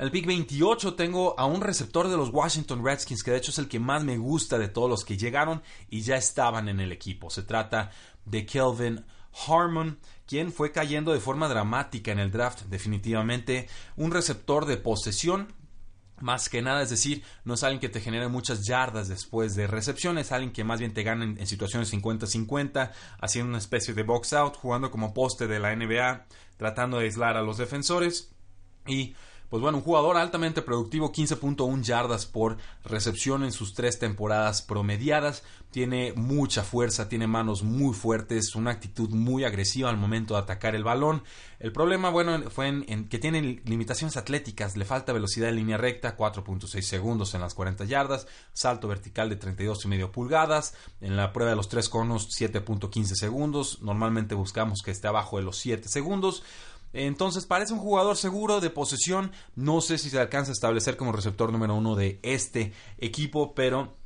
En 0.00 0.06
el 0.06 0.12
pick 0.12 0.24
28 0.24 0.94
tengo 0.94 1.38
a 1.38 1.44
un 1.44 1.60
receptor 1.60 2.08
de 2.08 2.16
los 2.16 2.30
Washington 2.30 2.82
Redskins, 2.82 3.22
que 3.22 3.32
de 3.32 3.36
hecho 3.36 3.50
es 3.50 3.58
el 3.58 3.68
que 3.68 3.78
más 3.78 4.02
me 4.02 4.16
gusta 4.16 4.56
de 4.56 4.68
todos 4.68 4.88
los 4.88 5.04
que 5.04 5.18
llegaron 5.18 5.60
y 5.90 6.00
ya 6.00 6.16
estaban 6.16 6.70
en 6.70 6.80
el 6.80 6.90
equipo. 6.90 7.28
Se 7.28 7.42
trata 7.42 7.90
de 8.24 8.46
Kelvin 8.46 9.04
Harmon, 9.46 9.98
quien 10.24 10.52
fue 10.52 10.72
cayendo 10.72 11.12
de 11.12 11.20
forma 11.20 11.48
dramática 11.48 12.12
en 12.12 12.18
el 12.18 12.30
draft, 12.30 12.62
definitivamente 12.70 13.68
un 13.94 14.10
receptor 14.10 14.64
de 14.64 14.78
posesión, 14.78 15.52
más 16.18 16.48
que 16.48 16.62
nada, 16.62 16.80
es 16.80 16.88
decir, 16.88 17.22
no 17.44 17.52
es 17.52 17.62
alguien 17.62 17.80
que 17.80 17.90
te 17.90 18.00
genere 18.00 18.28
muchas 18.28 18.66
yardas 18.66 19.06
después 19.06 19.54
de 19.54 19.66
recepción, 19.66 20.16
es 20.16 20.32
alguien 20.32 20.54
que 20.54 20.64
más 20.64 20.80
bien 20.80 20.94
te 20.94 21.02
gana 21.02 21.24
en, 21.26 21.46
situaciones 21.46 21.92
50-50, 21.92 22.90
haciendo 23.20 23.50
una 23.50 23.58
especie 23.58 23.92
de 23.92 24.02
box 24.02 24.32
out, 24.32 24.56
jugando 24.56 24.90
como 24.90 25.12
poste 25.12 25.46
de 25.46 25.60
la 25.60 25.76
NBA, 25.76 26.24
tratando 26.56 26.96
de 26.96 27.04
aislar 27.04 27.36
a 27.36 27.42
los 27.42 27.58
defensores 27.58 28.30
y 28.86 29.14
pues 29.50 29.60
bueno, 29.60 29.78
un 29.78 29.84
jugador 29.84 30.16
altamente 30.16 30.62
productivo, 30.62 31.12
15.1 31.12 31.82
yardas 31.82 32.24
por 32.24 32.56
recepción 32.84 33.42
en 33.42 33.50
sus 33.50 33.74
tres 33.74 33.98
temporadas 33.98 34.62
promediadas. 34.62 35.42
Tiene 35.72 36.12
mucha 36.14 36.62
fuerza, 36.62 37.08
tiene 37.08 37.26
manos 37.26 37.62
muy 37.62 37.92
fuertes, 37.94 38.54
una 38.54 38.70
actitud 38.70 39.10
muy 39.10 39.44
agresiva 39.44 39.90
al 39.90 39.96
momento 39.96 40.34
de 40.34 40.40
atacar 40.40 40.76
el 40.76 40.84
balón. 40.84 41.22
El 41.58 41.72
problema, 41.72 42.10
bueno, 42.10 42.50
fue 42.50 42.68
en, 42.68 43.08
que 43.08 43.18
tiene 43.18 43.60
limitaciones 43.64 44.16
atléticas. 44.16 44.76
Le 44.76 44.84
falta 44.84 45.12
velocidad 45.12 45.48
en 45.48 45.56
línea 45.56 45.76
recta, 45.76 46.16
4.6 46.16 46.80
segundos 46.82 47.34
en 47.34 47.40
las 47.40 47.54
40 47.54 47.84
yardas, 47.84 48.26
salto 48.52 48.88
vertical 48.88 49.28
de 49.28 49.38
32,5 49.38 50.10
pulgadas. 50.10 50.74
En 51.00 51.16
la 51.16 51.32
prueba 51.32 51.50
de 51.50 51.56
los 51.56 51.68
tres 51.68 51.88
conos, 51.88 52.28
7.15 52.30 53.14
segundos. 53.14 53.82
Normalmente 53.82 54.34
buscamos 54.34 54.82
que 54.82 54.92
esté 54.92 55.08
abajo 55.08 55.38
de 55.38 55.42
los 55.42 55.58
7 55.58 55.88
segundos. 55.88 56.44
Entonces 56.92 57.46
parece 57.46 57.72
un 57.72 57.78
jugador 57.78 58.16
seguro 58.16 58.60
de 58.60 58.70
posesión. 58.70 59.32
No 59.54 59.80
sé 59.80 59.98
si 59.98 60.10
se 60.10 60.18
alcanza 60.18 60.50
a 60.50 60.54
establecer 60.54 60.96
como 60.96 61.12
receptor 61.12 61.52
número 61.52 61.74
uno 61.74 61.94
de 61.94 62.18
este 62.22 62.72
equipo, 62.98 63.54
pero 63.54 63.96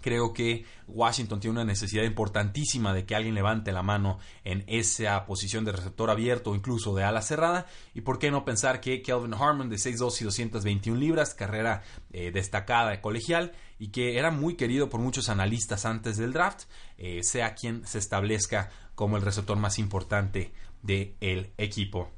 creo 0.00 0.32
que 0.32 0.64
Washington 0.88 1.40
tiene 1.40 1.52
una 1.52 1.64
necesidad 1.64 2.04
importantísima 2.04 2.94
de 2.94 3.04
que 3.04 3.14
alguien 3.14 3.34
levante 3.34 3.72
la 3.72 3.82
mano 3.82 4.18
en 4.44 4.64
esa 4.66 5.26
posición 5.26 5.64
de 5.64 5.72
receptor 5.72 6.10
abierto 6.10 6.50
o 6.50 6.54
incluso 6.54 6.94
de 6.94 7.04
ala 7.04 7.22
cerrada. 7.22 7.66
Y 7.94 8.00
por 8.00 8.18
qué 8.18 8.30
no 8.30 8.44
pensar 8.44 8.80
que 8.80 9.02
Kelvin 9.02 9.34
Harmon 9.34 9.68
de 9.68 9.76
6'2 9.76 10.20
y 10.20 10.24
221 10.24 10.98
libras, 10.98 11.34
carrera 11.34 11.82
eh, 12.12 12.30
destacada 12.32 12.90
de 12.90 13.00
colegial 13.00 13.52
y 13.78 13.88
que 13.88 14.18
era 14.18 14.30
muy 14.30 14.54
querido 14.56 14.88
por 14.88 15.00
muchos 15.00 15.28
analistas 15.28 15.84
antes 15.84 16.16
del 16.16 16.32
draft, 16.32 16.64
eh, 16.98 17.22
sea 17.22 17.54
quien 17.54 17.86
se 17.86 17.98
establezca 17.98 18.70
como 18.94 19.16
el 19.16 19.22
receptor 19.22 19.58
más 19.58 19.78
importante 19.78 20.52
del 20.82 21.52
equipo. 21.58 22.10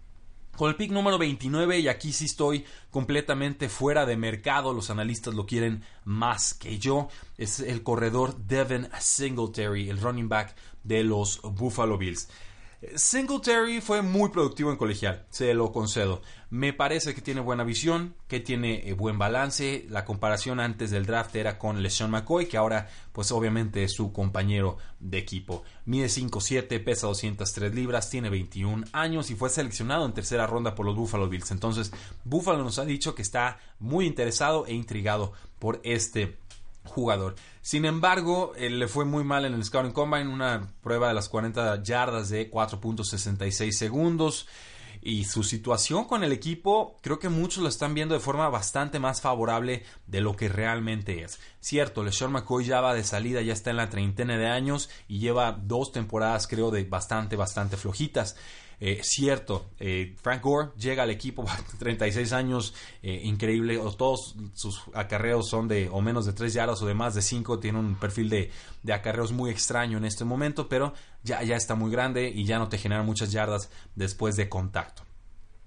Con 0.56 0.68
el 0.68 0.76
pick 0.76 0.90
número 0.90 1.16
29, 1.16 1.78
y 1.78 1.88
aquí 1.88 2.12
sí 2.12 2.26
estoy 2.26 2.66
completamente 2.90 3.70
fuera 3.70 4.04
de 4.04 4.16
mercado, 4.16 4.74
los 4.74 4.90
analistas 4.90 5.34
lo 5.34 5.46
quieren 5.46 5.82
más 6.04 6.52
que 6.52 6.78
yo, 6.78 7.08
es 7.38 7.60
el 7.60 7.82
corredor 7.82 8.36
Devin 8.36 8.88
Singletary, 9.00 9.88
el 9.88 9.98
running 9.98 10.28
back 10.28 10.54
de 10.84 11.04
los 11.04 11.40
Buffalo 11.42 11.96
Bills. 11.96 12.28
Singletary 12.96 13.80
fue 13.80 14.02
muy 14.02 14.30
productivo 14.30 14.72
en 14.72 14.76
colegial, 14.76 15.24
se 15.30 15.54
lo 15.54 15.70
concedo. 15.70 16.20
Me 16.50 16.72
parece 16.72 17.14
que 17.14 17.20
tiene 17.20 17.40
buena 17.40 17.62
visión, 17.62 18.16
que 18.26 18.40
tiene 18.40 18.88
eh, 18.88 18.92
buen 18.92 19.18
balance. 19.18 19.86
La 19.88 20.04
comparación 20.04 20.58
antes 20.58 20.90
del 20.90 21.06
draft 21.06 21.34
era 21.36 21.58
con 21.58 21.80
LeSean 21.80 22.10
McCoy, 22.10 22.46
que 22.46 22.56
ahora, 22.56 22.90
pues 23.12 23.30
obviamente 23.30 23.84
es 23.84 23.92
su 23.92 24.12
compañero 24.12 24.78
de 24.98 25.18
equipo. 25.18 25.62
Mide 25.86 26.06
5'7, 26.06 26.82
pesa 26.82 27.06
203 27.06 27.72
libras, 27.72 28.10
tiene 28.10 28.30
21 28.30 28.86
años 28.92 29.30
y 29.30 29.36
fue 29.36 29.48
seleccionado 29.48 30.04
en 30.04 30.12
tercera 30.12 30.48
ronda 30.48 30.74
por 30.74 30.84
los 30.84 30.96
Buffalo 30.96 31.28
Bills. 31.28 31.52
Entonces, 31.52 31.92
Buffalo 32.24 32.64
nos 32.64 32.80
ha 32.80 32.84
dicho 32.84 33.14
que 33.14 33.22
está 33.22 33.60
muy 33.78 34.06
interesado 34.06 34.66
e 34.66 34.74
intrigado 34.74 35.32
por 35.60 35.80
este 35.84 36.36
jugador. 36.84 37.36
Sin 37.62 37.84
embargo, 37.84 38.52
él 38.56 38.80
le 38.80 38.88
fue 38.88 39.04
muy 39.04 39.22
mal 39.22 39.44
en 39.44 39.54
el 39.54 39.64
Scouting 39.64 39.92
Combine, 39.92 40.26
una 40.26 40.74
prueba 40.82 41.08
de 41.08 41.14
las 41.14 41.28
40 41.28 41.80
yardas 41.84 42.28
de 42.28 42.50
4.66 42.50 43.70
segundos. 43.70 44.48
Y 45.04 45.24
su 45.24 45.42
situación 45.42 46.04
con 46.04 46.22
el 46.22 46.30
equipo, 46.30 46.96
creo 47.02 47.18
que 47.18 47.28
muchos 47.28 47.62
lo 47.62 47.68
están 47.68 47.92
viendo 47.92 48.14
de 48.14 48.20
forma 48.20 48.48
bastante 48.48 49.00
más 49.00 49.20
favorable 49.20 49.82
de 50.06 50.20
lo 50.20 50.36
que 50.36 50.48
realmente 50.48 51.24
es. 51.24 51.40
Cierto, 51.60 52.04
LeSean 52.04 52.30
McCoy 52.30 52.64
ya 52.64 52.80
va 52.80 52.94
de 52.94 53.02
salida, 53.02 53.42
ya 53.42 53.52
está 53.52 53.70
en 53.70 53.78
la 53.78 53.90
treintena 53.90 54.36
de 54.38 54.46
años 54.46 54.90
y 55.08 55.18
lleva 55.18 55.58
dos 55.60 55.90
temporadas, 55.90 56.46
creo, 56.46 56.70
de 56.70 56.84
bastante, 56.84 57.34
bastante 57.34 57.76
flojitas. 57.76 58.36
Eh, 58.84 58.98
cierto, 59.04 59.66
eh, 59.78 60.16
Frank 60.20 60.42
Gore 60.42 60.70
llega 60.76 61.04
al 61.04 61.10
equipo, 61.10 61.44
36 61.78 62.32
años, 62.32 62.74
eh, 63.00 63.20
increíble, 63.22 63.80
todos 63.96 64.34
sus 64.54 64.82
acarreos 64.92 65.48
son 65.48 65.68
de 65.68 65.88
o 65.88 66.00
menos 66.00 66.26
de 66.26 66.32
3 66.32 66.52
yardas 66.52 66.82
o 66.82 66.86
de 66.86 66.94
más 66.94 67.14
de 67.14 67.22
5, 67.22 67.60
tiene 67.60 67.78
un 67.78 67.94
perfil 67.94 68.28
de, 68.28 68.50
de, 68.82 68.92
acarreos 68.92 69.30
muy 69.30 69.52
extraño 69.52 69.98
en 69.98 70.04
este 70.04 70.24
momento, 70.24 70.68
pero 70.68 70.94
ya, 71.22 71.44
ya 71.44 71.54
está 71.54 71.76
muy 71.76 71.92
grande 71.92 72.28
y 72.34 72.44
ya 72.44 72.58
no 72.58 72.68
te 72.68 72.76
genera 72.76 73.04
muchas 73.04 73.30
yardas 73.30 73.70
después 73.94 74.34
de 74.34 74.48
contacto. 74.48 75.04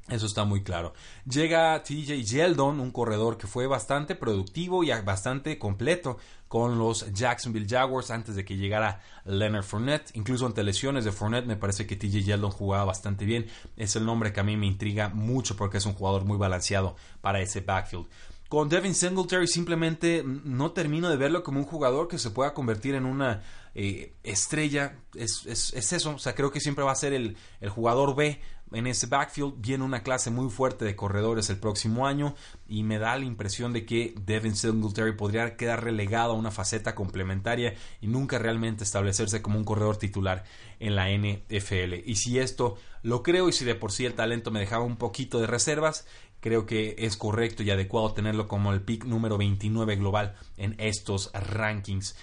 Eso 0.07 0.27
está 0.27 0.45
muy 0.45 0.62
claro. 0.62 0.93
Llega 1.27 1.81
TJ 1.81 2.24
Yeldon, 2.24 2.79
un 2.79 2.91
corredor 2.91 3.38
que 3.39 3.47
fue 3.47 3.65
bastante 3.65 4.13
productivo 4.13 4.83
y 4.83 4.91
bastante 5.01 5.57
completo 5.57 6.17
con 6.47 6.77
los 6.77 7.12
Jacksonville 7.12 7.65
Jaguars 7.67 8.12
antes 8.12 8.35
de 8.35 8.45
que 8.45 8.55
llegara 8.55 9.01
Leonard 9.25 9.63
Fournette. 9.63 10.12
Incluso 10.15 10.45
ante 10.45 10.63
lesiones 10.63 11.05
de 11.05 11.12
Fournette 11.12 11.47
me 11.47 11.55
parece 11.55 11.88
que 11.88 11.95
TJ 11.95 12.24
Yeldon 12.24 12.51
jugaba 12.51 12.85
bastante 12.85 13.25
bien. 13.25 13.47
Es 13.77 13.95
el 13.95 14.05
nombre 14.05 14.31
que 14.31 14.41
a 14.41 14.43
mí 14.43 14.55
me 14.55 14.67
intriga 14.67 15.09
mucho 15.09 15.55
porque 15.55 15.79
es 15.79 15.85
un 15.88 15.93
jugador 15.93 16.24
muy 16.24 16.38
balanceado 16.38 16.95
para 17.21 17.41
ese 17.41 17.62
backfield. 17.62 18.05
Con 18.47 18.69
Devin 18.69 18.93
Singletary 18.93 19.47
simplemente 19.47 20.24
no 20.24 20.71
termino 20.71 21.09
de 21.09 21.17
verlo 21.17 21.43
como 21.43 21.59
un 21.59 21.65
jugador 21.65 22.07
que 22.07 22.19
se 22.19 22.29
pueda 22.29 22.53
convertir 22.53 22.93
en 22.93 23.07
una 23.07 23.41
eh, 23.74 24.13
estrella. 24.24 25.00
Es, 25.15 25.47
eso, 25.74 26.12
o 26.12 26.19
sea, 26.19 26.35
creo 26.35 26.51
que 26.51 26.59
siempre 26.59 26.85
va 26.85 26.91
a 26.91 26.95
ser 26.95 27.13
el, 27.13 27.38
el 27.59 27.69
jugador 27.69 28.15
B 28.15 28.39
en 28.72 28.88
ese 28.88 29.07
backfield. 29.07 29.55
Viene 29.57 29.84
una 29.84 30.03
clase 30.03 30.31
muy 30.31 30.50
fuerte 30.50 30.86
de 30.86 30.95
corredores 30.95 31.50
el 31.50 31.57
próximo 31.57 32.07
año 32.07 32.36
y 32.67 32.84
me 32.84 33.00
da 33.00 33.17
la 33.17 33.25
impresión 33.25 33.74
de 33.74 33.86
que 33.86 34.13
Devin 34.25 34.55
Singletary 34.55 35.13
podría 35.13 35.55
quedar 35.57 35.84
relegado 35.84 36.34
a 36.34 36.36
una 36.36 36.51
faceta 36.51 36.95
complementaria 36.95 37.75
y 38.01 38.07
nunca 38.07 38.39
realmente 38.39 38.84
establecerse 38.84 39.41
como 39.41 39.57
un 39.57 39.65
corredor 39.65 39.98
titular 39.98 40.43
en 40.79 40.95
la 40.95 41.10
NFL. 41.10 41.93
Y 42.05 42.15
si 42.15 42.39
esto 42.39 42.77
lo 43.01 43.24
creo 43.24 43.50
y 43.50 43.53
si 43.53 43.65
de 43.65 43.75
por 43.75 43.91
sí 43.91 44.05
el 44.05 44.13
talento 44.13 44.51
me 44.51 44.60
dejaba 44.60 44.84
un 44.84 44.98
poquito 44.98 45.39
de 45.39 45.48
reservas, 45.48 46.07
creo 46.39 46.65
que 46.65 46.95
es 47.00 47.17
correcto 47.17 47.63
y 47.63 47.72
adecuado 47.72 48.13
tenerlo 48.13 48.48
como 48.48 48.72
el 48.72 48.81
pick 48.81 49.05
número 49.05 49.38
29 49.38 49.95
global 49.95 50.36
en 50.57 50.75
estos 50.79 51.31
rankings 51.34 52.15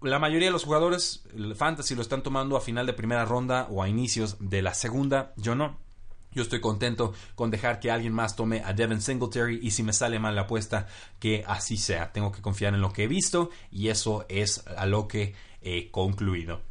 la 0.00 0.18
mayoría 0.18 0.48
de 0.48 0.52
los 0.52 0.64
jugadores 0.64 1.24
fantasy 1.56 1.94
lo 1.94 2.02
están 2.02 2.22
tomando 2.22 2.56
a 2.56 2.60
final 2.60 2.86
de 2.86 2.92
primera 2.92 3.24
ronda 3.24 3.66
o 3.70 3.82
a 3.82 3.88
inicios 3.88 4.36
de 4.38 4.62
la 4.62 4.74
segunda. 4.74 5.32
Yo 5.36 5.54
no. 5.54 5.87
Yo 6.38 6.44
estoy 6.44 6.60
contento 6.60 7.14
con 7.34 7.50
dejar 7.50 7.80
que 7.80 7.90
alguien 7.90 8.12
más 8.12 8.36
tome 8.36 8.62
a 8.64 8.72
Devin 8.72 9.00
Singletary 9.00 9.58
y 9.60 9.72
si 9.72 9.82
me 9.82 9.92
sale 9.92 10.20
mal 10.20 10.36
la 10.36 10.42
apuesta, 10.42 10.86
que 11.18 11.42
así 11.44 11.76
sea. 11.76 12.12
Tengo 12.12 12.30
que 12.30 12.40
confiar 12.40 12.74
en 12.74 12.80
lo 12.80 12.92
que 12.92 13.02
he 13.02 13.08
visto 13.08 13.50
y 13.72 13.88
eso 13.88 14.24
es 14.28 14.64
a 14.68 14.86
lo 14.86 15.08
que 15.08 15.34
he 15.60 15.90
concluido. 15.90 16.67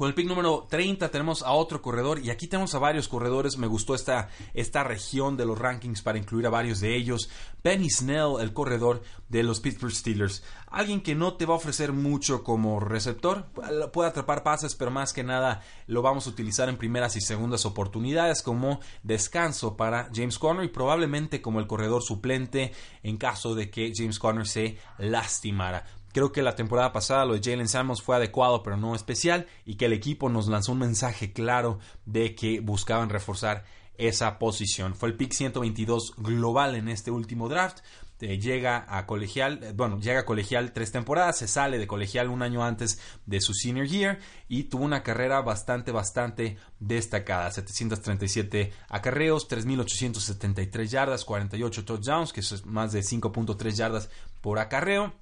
Con 0.00 0.08
el 0.08 0.14
pick 0.14 0.28
número 0.28 0.66
30 0.66 1.10
tenemos 1.10 1.42
a 1.42 1.52
otro 1.52 1.82
corredor 1.82 2.20
y 2.20 2.30
aquí 2.30 2.46
tenemos 2.46 2.74
a 2.74 2.78
varios 2.78 3.06
corredores. 3.06 3.58
Me 3.58 3.66
gustó 3.66 3.94
esta, 3.94 4.30
esta 4.54 4.82
región 4.82 5.36
de 5.36 5.44
los 5.44 5.58
rankings 5.58 6.00
para 6.00 6.16
incluir 6.16 6.46
a 6.46 6.48
varios 6.48 6.80
de 6.80 6.96
ellos. 6.96 7.28
Benny 7.62 7.90
Snell, 7.90 8.40
el 8.40 8.54
corredor 8.54 9.02
de 9.28 9.42
los 9.42 9.60
Pittsburgh 9.60 9.92
Steelers. 9.92 10.42
Alguien 10.68 11.02
que 11.02 11.14
no 11.14 11.34
te 11.34 11.44
va 11.44 11.52
a 11.52 11.58
ofrecer 11.58 11.92
mucho 11.92 12.42
como 12.42 12.80
receptor. 12.80 13.44
Puede 13.92 14.08
atrapar 14.08 14.42
pases, 14.42 14.74
pero 14.74 14.90
más 14.90 15.12
que 15.12 15.22
nada 15.22 15.60
lo 15.86 16.00
vamos 16.00 16.26
a 16.26 16.30
utilizar 16.30 16.70
en 16.70 16.78
primeras 16.78 17.14
y 17.16 17.20
segundas 17.20 17.66
oportunidades 17.66 18.40
como 18.40 18.80
descanso 19.02 19.76
para 19.76 20.08
James 20.14 20.38
Conner 20.38 20.64
y 20.64 20.68
probablemente 20.68 21.42
como 21.42 21.60
el 21.60 21.66
corredor 21.66 22.02
suplente 22.02 22.72
en 23.02 23.18
caso 23.18 23.54
de 23.54 23.68
que 23.68 23.92
James 23.94 24.18
Conner 24.18 24.46
se 24.46 24.78
lastimara. 24.96 25.84
Creo 26.12 26.32
que 26.32 26.42
la 26.42 26.56
temporada 26.56 26.92
pasada 26.92 27.24
lo 27.24 27.34
de 27.34 27.40
Jalen 27.42 27.68
Samuels 27.68 28.02
fue 28.02 28.16
adecuado 28.16 28.62
pero 28.62 28.76
no 28.76 28.94
especial 28.94 29.46
y 29.64 29.76
que 29.76 29.86
el 29.86 29.92
equipo 29.92 30.28
nos 30.28 30.48
lanzó 30.48 30.72
un 30.72 30.78
mensaje 30.78 31.32
claro 31.32 31.78
de 32.04 32.34
que 32.34 32.60
buscaban 32.60 33.10
reforzar 33.10 33.64
esa 33.96 34.38
posición. 34.38 34.94
Fue 34.94 35.08
el 35.08 35.16
pick 35.16 35.32
122 35.32 36.14
global 36.16 36.74
en 36.74 36.88
este 36.88 37.10
último 37.10 37.48
draft. 37.48 37.80
Eh, 38.22 38.38
llega 38.38 38.84
a 38.88 39.06
colegial, 39.06 39.60
eh, 39.62 39.72
bueno, 39.74 39.98
llega 39.98 40.20
a 40.20 40.24
colegial 40.26 40.72
tres 40.72 40.92
temporadas, 40.92 41.38
se 41.38 41.48
sale 41.48 41.78
de 41.78 41.86
colegial 41.86 42.28
un 42.28 42.42
año 42.42 42.62
antes 42.62 43.00
de 43.24 43.40
su 43.40 43.54
senior 43.54 43.86
year 43.86 44.18
y 44.46 44.64
tuvo 44.64 44.84
una 44.84 45.02
carrera 45.02 45.40
bastante, 45.40 45.90
bastante 45.90 46.58
destacada. 46.80 47.50
737 47.50 48.72
acarreos, 48.88 49.48
3.873 49.48 50.84
yardas, 50.86 51.24
48 51.24 51.84
touchdowns, 51.84 52.32
que 52.34 52.40
es 52.40 52.66
más 52.66 52.92
de 52.92 53.00
5.3 53.00 53.70
yardas 53.70 54.10
por 54.42 54.58
acarreo 54.58 55.14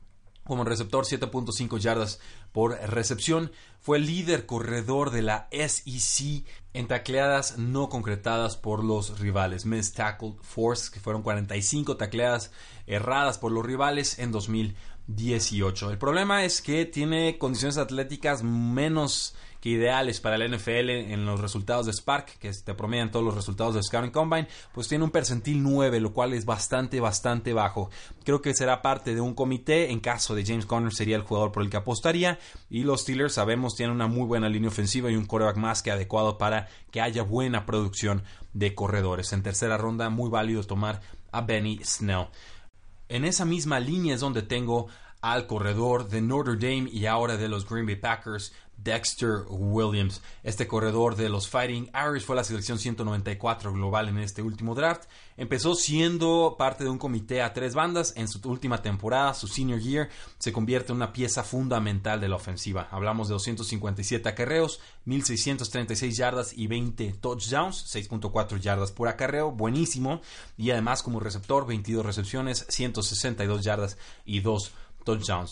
como 0.49 0.65
receptor, 0.65 1.05
7.5 1.05 1.79
yardas 1.79 2.19
por 2.51 2.73
recepción. 2.73 3.53
Fue 3.81 4.01
líder 4.01 4.47
corredor 4.47 5.11
de 5.11 5.23
la 5.23 5.49
SEC 5.53 6.45
en 6.73 6.89
tacleadas 6.89 7.59
no 7.59 7.89
concretadas 7.89 8.57
por 8.57 8.83
los 8.83 9.21
rivales. 9.21 9.67
Miss 9.67 9.93
Tackle 9.93 10.35
Force, 10.43 10.91
que 10.91 10.99
fueron 10.99 11.23
45 11.23 11.97
tacleadas 11.97 12.51
erradas 12.87 13.39
por 13.39 13.53
los 13.53 13.65
rivales 13.65 14.19
en 14.19 14.33
2018. 14.33 15.91
El 15.91 15.99
problema 15.99 16.45
es 16.45 16.61
que 16.63 16.85
tiene 16.87 17.39
condiciones 17.39 17.79
atléticas 17.79 18.43
menos 18.43 19.37
que 19.61 19.71
ideales 19.71 20.21
para 20.21 20.37
el 20.37 20.57
NFL 20.57 20.91
en 20.91 21.27
los 21.27 21.41
resultados 21.41 21.87
de 21.87 21.93
Spark, 21.93 22.39
que 22.39 22.53
te 22.53 22.75
promedian 22.75 23.11
todos 23.11 23.25
los 23.25 23.35
resultados 23.35 23.75
de 23.75 23.83
Scouting 23.83 24.11
Combine, 24.11 24.49
pues 24.73 24.89
tiene 24.89 25.05
un 25.05 25.11
percentil 25.11 25.63
9, 25.63 26.01
lo 26.01 26.13
cual 26.13 26.33
es 26.33 26.45
bastante, 26.45 27.01
bastante 27.01 27.53
bajo. 27.53 27.91
Creo 28.25 28.41
que 28.41 28.55
será 28.55 28.83
parte 28.83 29.15
de 29.15 29.21
un 29.21 29.35
comité. 29.35 29.91
En 29.91 30.01
caso 30.01 30.35
de 30.35 30.45
James 30.45 30.67
Conner, 30.67 30.93
sería 30.93 31.17
el 31.17 31.23
jugador 31.23 31.53
por 31.53 31.63
el 31.63 31.71
que 31.71 31.77
apostaría. 31.77 32.39
Y 32.71 32.85
los 32.85 33.03
Steelers, 33.03 33.35
sabemos, 33.35 33.75
tienen 33.75 33.95
una 33.95 34.07
muy 34.07 34.27
buena 34.27 34.49
línea 34.49 34.69
ofensiva 34.69 35.11
y 35.11 35.17
un 35.17 35.27
quarterback 35.27 35.57
más 35.57 35.83
que 35.83 35.91
adecuado 35.91 36.39
para 36.39 36.69
que 36.91 37.01
haya 37.01 37.23
buena 37.23 37.67
producción 37.67 38.23
de 38.53 38.75
corredores. 38.75 39.33
En 39.33 39.43
tercera 39.43 39.77
ronda, 39.77 40.11
muy 40.11 40.31
válido 40.31 40.63
tomar 40.63 41.01
a 41.33 41.41
Benny 41.41 41.81
Snell. 41.85 42.29
En 43.09 43.25
esa 43.25 43.45
misma 43.45 43.81
línea 43.81 44.15
es 44.15 44.21
donde 44.21 44.43
tengo 44.43 44.89
al 45.21 45.47
corredor 45.47 46.09
de 46.09 46.21
Notre 46.21 46.57
Dame 46.57 46.91
y 46.91 47.07
ahora 47.07 47.37
de 47.37 47.49
los 47.49 47.69
Green 47.69 47.87
Bay 47.87 47.97
Packers, 47.97 48.53
Dexter 48.79 49.45
Williams. 49.49 50.23
Este 50.43 50.67
corredor 50.67 51.17
de 51.17 51.29
los 51.29 51.49
Fighting 51.49 51.91
Irish 51.95 52.25
fue 52.25 52.37
la 52.37 52.45
selección 52.45 52.79
194 52.79 53.73
global 53.73 54.09
en 54.09 54.19
este 54.19 54.43
último 54.43 54.75
draft. 54.75 55.05
Empezó 55.37 55.75
siendo 55.75 56.57
parte 56.59 56.85
de 56.85 56.91
un 56.91 56.99
comité 56.99 57.43
a 57.43 57.53
tres 57.53 57.75
bandas. 57.75 58.15
En 58.17 58.29
su 58.29 58.41
última 58.49 58.83
temporada, 58.83 59.35
su 59.35 59.47
senior 59.47 59.81
year, 59.81 60.09
se 60.39 60.53
convierte 60.53 60.93
en 60.93 60.97
una 60.97 61.13
pieza 61.13 61.43
fundamental 61.43 62.21
de 62.21 62.29
la 62.29 62.37
ofensiva. 62.37 62.89
Hablamos 62.91 63.29
de 63.29 63.35
257 63.35 64.29
acarreos, 64.29 64.81
1636 65.05 66.17
yardas 66.17 66.53
y 66.57 66.67
20 66.67 67.13
touchdowns, 67.21 67.95
6.4 67.95 68.59
yardas 68.59 68.93
por 68.93 69.09
acarreo, 69.09 69.51
buenísimo. 69.51 70.21
Y 70.57 70.71
además 70.71 71.03
como 71.03 71.21
receptor, 71.21 71.67
22 71.67 72.05
recepciones, 72.05 72.67
162 72.69 73.63
yardas 73.63 73.99
y 74.25 74.41
2 74.41 74.73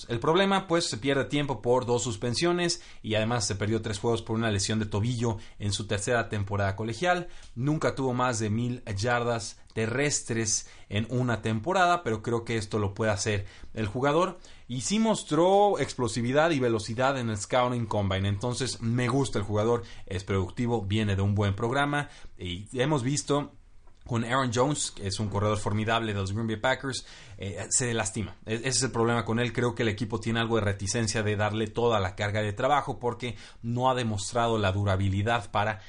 el 0.09 0.21
problema, 0.21 0.67
pues, 0.67 0.85
se 0.85 0.99
pierde 0.99 1.25
tiempo 1.25 1.63
por 1.63 1.87
dos 1.87 2.03
suspensiones 2.03 2.83
y 3.03 3.15
además 3.15 3.47
se 3.47 3.57
perdió 3.57 3.81
tres 3.81 3.99
juegos 3.99 4.23
por 4.23 4.37
una 4.37 4.51
lesión 4.51 4.79
de 4.79 4.87
tobillo 4.87 5.39
en 5.59 5.73
su 5.73 5.87
tercera 5.87 6.29
temporada 6.29 6.77
colegial. 6.77 7.29
Nunca 7.55 7.95
tuvo 7.95 8.13
más 8.13 8.39
de 8.39 8.51
mil 8.51 8.83
yardas 8.97 9.59
terrestres 9.73 10.69
en 10.89 11.07
una 11.11 11.43
temporada, 11.43 12.03
pero 12.03 12.23
creo 12.23 12.45
que 12.45 12.57
esto 12.57 12.79
lo 12.79 12.95
puede 12.95 13.13
hacer 13.13 13.47
el 13.75 13.87
jugador. 13.87 14.39
Y 14.69 14.83
sí 14.83 14.99
mostró 14.99 15.79
explosividad 15.79 16.51
y 16.51 16.61
velocidad 16.61 17.19
en 17.19 17.31
el 17.31 17.37
Scouting 17.39 17.87
Combine. 17.87 18.29
Entonces 18.29 18.81
me 18.81 19.09
gusta 19.09 19.39
el 19.39 19.45
jugador, 19.45 19.83
es 20.07 20.25
productivo, 20.25 20.83
viene 20.83 21.17
de 21.17 21.23
un 21.23 21.35
buen 21.35 21.55
programa 21.55 22.09
y 22.39 22.69
hemos 22.81 23.03
visto 23.03 23.53
con 24.07 24.25
Aaron 24.25 24.51
Jones, 24.55 24.93
que 24.93 25.07
es 25.07 25.21
un 25.21 25.29
corredor 25.29 25.59
formidable 25.59 26.15
de 26.15 26.21
los 26.21 26.33
Green 26.33 26.47
Bay 26.47 26.57
Packers, 26.57 27.07
eh, 27.39 27.67
se 27.71 27.93
lastima. 27.93 28.37
E-, 28.47 28.55
ese 28.55 28.69
es 28.69 28.83
el 28.85 28.93
problema 28.93 29.25
con 29.25 29.41
él. 29.41 29.53
Creo 29.53 29.75
que 29.75 29.83
el 29.83 29.89
equipo 29.89 30.21
tiene 30.21 30.41
algo 30.41 30.57
de 30.57 30.63
reticencia 30.63 31.23
de 31.23 31.37
darle 31.37 31.67
toda 31.67 32.01
la 32.01 32.15
carga 32.15 32.43
de 32.43 32.53
trabajo 32.53 32.99
porque 32.99 33.37
no 33.63 33.91
ha 33.91 33.95
demostrado 33.95 34.59
la 34.59 34.73
durabilidad 34.73 35.51
para 35.51 35.81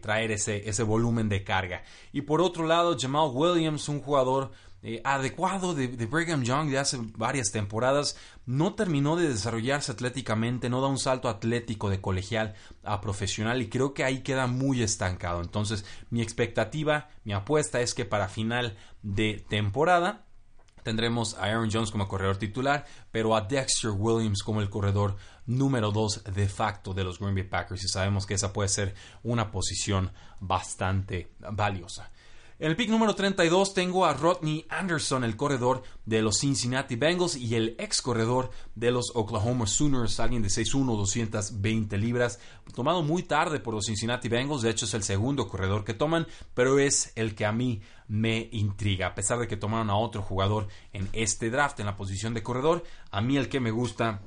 traer 0.00 0.32
ese, 0.32 0.68
ese 0.68 0.82
volumen 0.82 1.28
de 1.28 1.44
carga. 1.44 1.84
Y 2.12 2.22
por 2.22 2.40
otro 2.40 2.66
lado, 2.66 2.96
Jamal 2.98 3.30
Williams, 3.32 3.88
un 3.88 4.00
jugador 4.00 4.50
eh, 4.80 5.00
adecuado 5.04 5.74
de, 5.74 5.88
Brigham 5.88 6.44
Young 6.44 6.70
de 6.70 6.78
hace 6.78 6.98
varias 7.16 7.50
temporadas, 7.50 8.16
no 8.46 8.74
terminó 8.74 9.16
de 9.16 9.28
desarrollarse 9.28 9.90
atléticamente, 9.90 10.70
no 10.70 10.80
da 10.80 10.86
un 10.86 10.98
salto 10.98 11.28
atlético 11.28 11.90
de 11.90 12.00
colegial 12.00 12.54
a 12.84 13.00
profesional 13.00 13.60
y 13.60 13.68
creo 13.68 13.92
que 13.92 14.04
ahí 14.04 14.22
queda 14.22 14.46
muy 14.46 14.82
estancado. 14.82 15.40
Entonces 15.42 15.84
mi 16.10 16.22
expectativa, 16.22 17.08
mi 17.24 17.32
apuesta 17.32 17.80
es 17.80 17.92
que 17.92 18.04
para 18.04 18.28
final 18.28 18.76
de 19.02 19.44
temporada 19.48 20.26
tendremos 20.84 21.34
a 21.34 21.46
Aaron 21.46 21.70
Jones 21.72 21.90
como 21.90 22.06
corredor 22.06 22.36
titular, 22.36 22.86
pero 23.10 23.34
a 23.34 23.40
Dexter 23.40 23.90
Williams 23.90 24.42
como 24.42 24.60
el 24.60 24.70
corredor 24.70 25.16
número 25.46 25.90
2 25.90 26.24
de 26.32 26.48
facto 26.48 26.94
de 26.94 27.04
los 27.04 27.18
Green 27.18 27.34
Bay 27.34 27.44
Packers 27.44 27.84
y 27.84 27.88
sabemos 27.88 28.26
que 28.26 28.34
esa 28.34 28.52
puede 28.52 28.68
ser 28.68 28.94
una 29.24 29.50
posición 29.50 30.12
bastante 30.40 31.32
valiosa. 31.52 32.10
En 32.60 32.70
el 32.70 32.74
pick 32.74 32.90
número 32.90 33.14
32 33.14 33.72
tengo 33.72 34.04
a 34.04 34.14
Rodney 34.14 34.66
Anderson, 34.68 35.22
el 35.22 35.36
corredor 35.36 35.84
de 36.06 36.22
los 36.22 36.40
Cincinnati 36.40 36.96
Bengals 36.96 37.36
y 37.36 37.54
el 37.54 37.76
ex 37.78 38.02
corredor 38.02 38.50
de 38.74 38.90
los 38.90 39.12
Oklahoma 39.14 39.68
Sooners, 39.68 40.18
alguien 40.18 40.42
de 40.42 40.48
6'1, 40.48 40.84
220 40.96 41.96
libras, 41.98 42.40
tomado 42.74 43.04
muy 43.04 43.22
tarde 43.22 43.60
por 43.60 43.74
los 43.74 43.86
Cincinnati 43.86 44.28
Bengals, 44.28 44.62
de 44.62 44.70
hecho 44.70 44.86
es 44.86 44.94
el 44.94 45.04
segundo 45.04 45.46
corredor 45.46 45.84
que 45.84 45.94
toman, 45.94 46.26
pero 46.54 46.80
es 46.80 47.12
el 47.14 47.36
que 47.36 47.46
a 47.46 47.52
mí 47.52 47.80
me 48.08 48.48
intriga, 48.50 49.06
a 49.06 49.14
pesar 49.14 49.38
de 49.38 49.46
que 49.46 49.56
tomaron 49.56 49.88
a 49.88 49.96
otro 49.96 50.22
jugador 50.22 50.66
en 50.92 51.08
este 51.12 51.50
draft 51.50 51.78
en 51.78 51.86
la 51.86 51.96
posición 51.96 52.34
de 52.34 52.42
corredor, 52.42 52.82
a 53.12 53.20
mí 53.20 53.36
el 53.36 53.48
que 53.48 53.60
me 53.60 53.70
gusta 53.70 54.20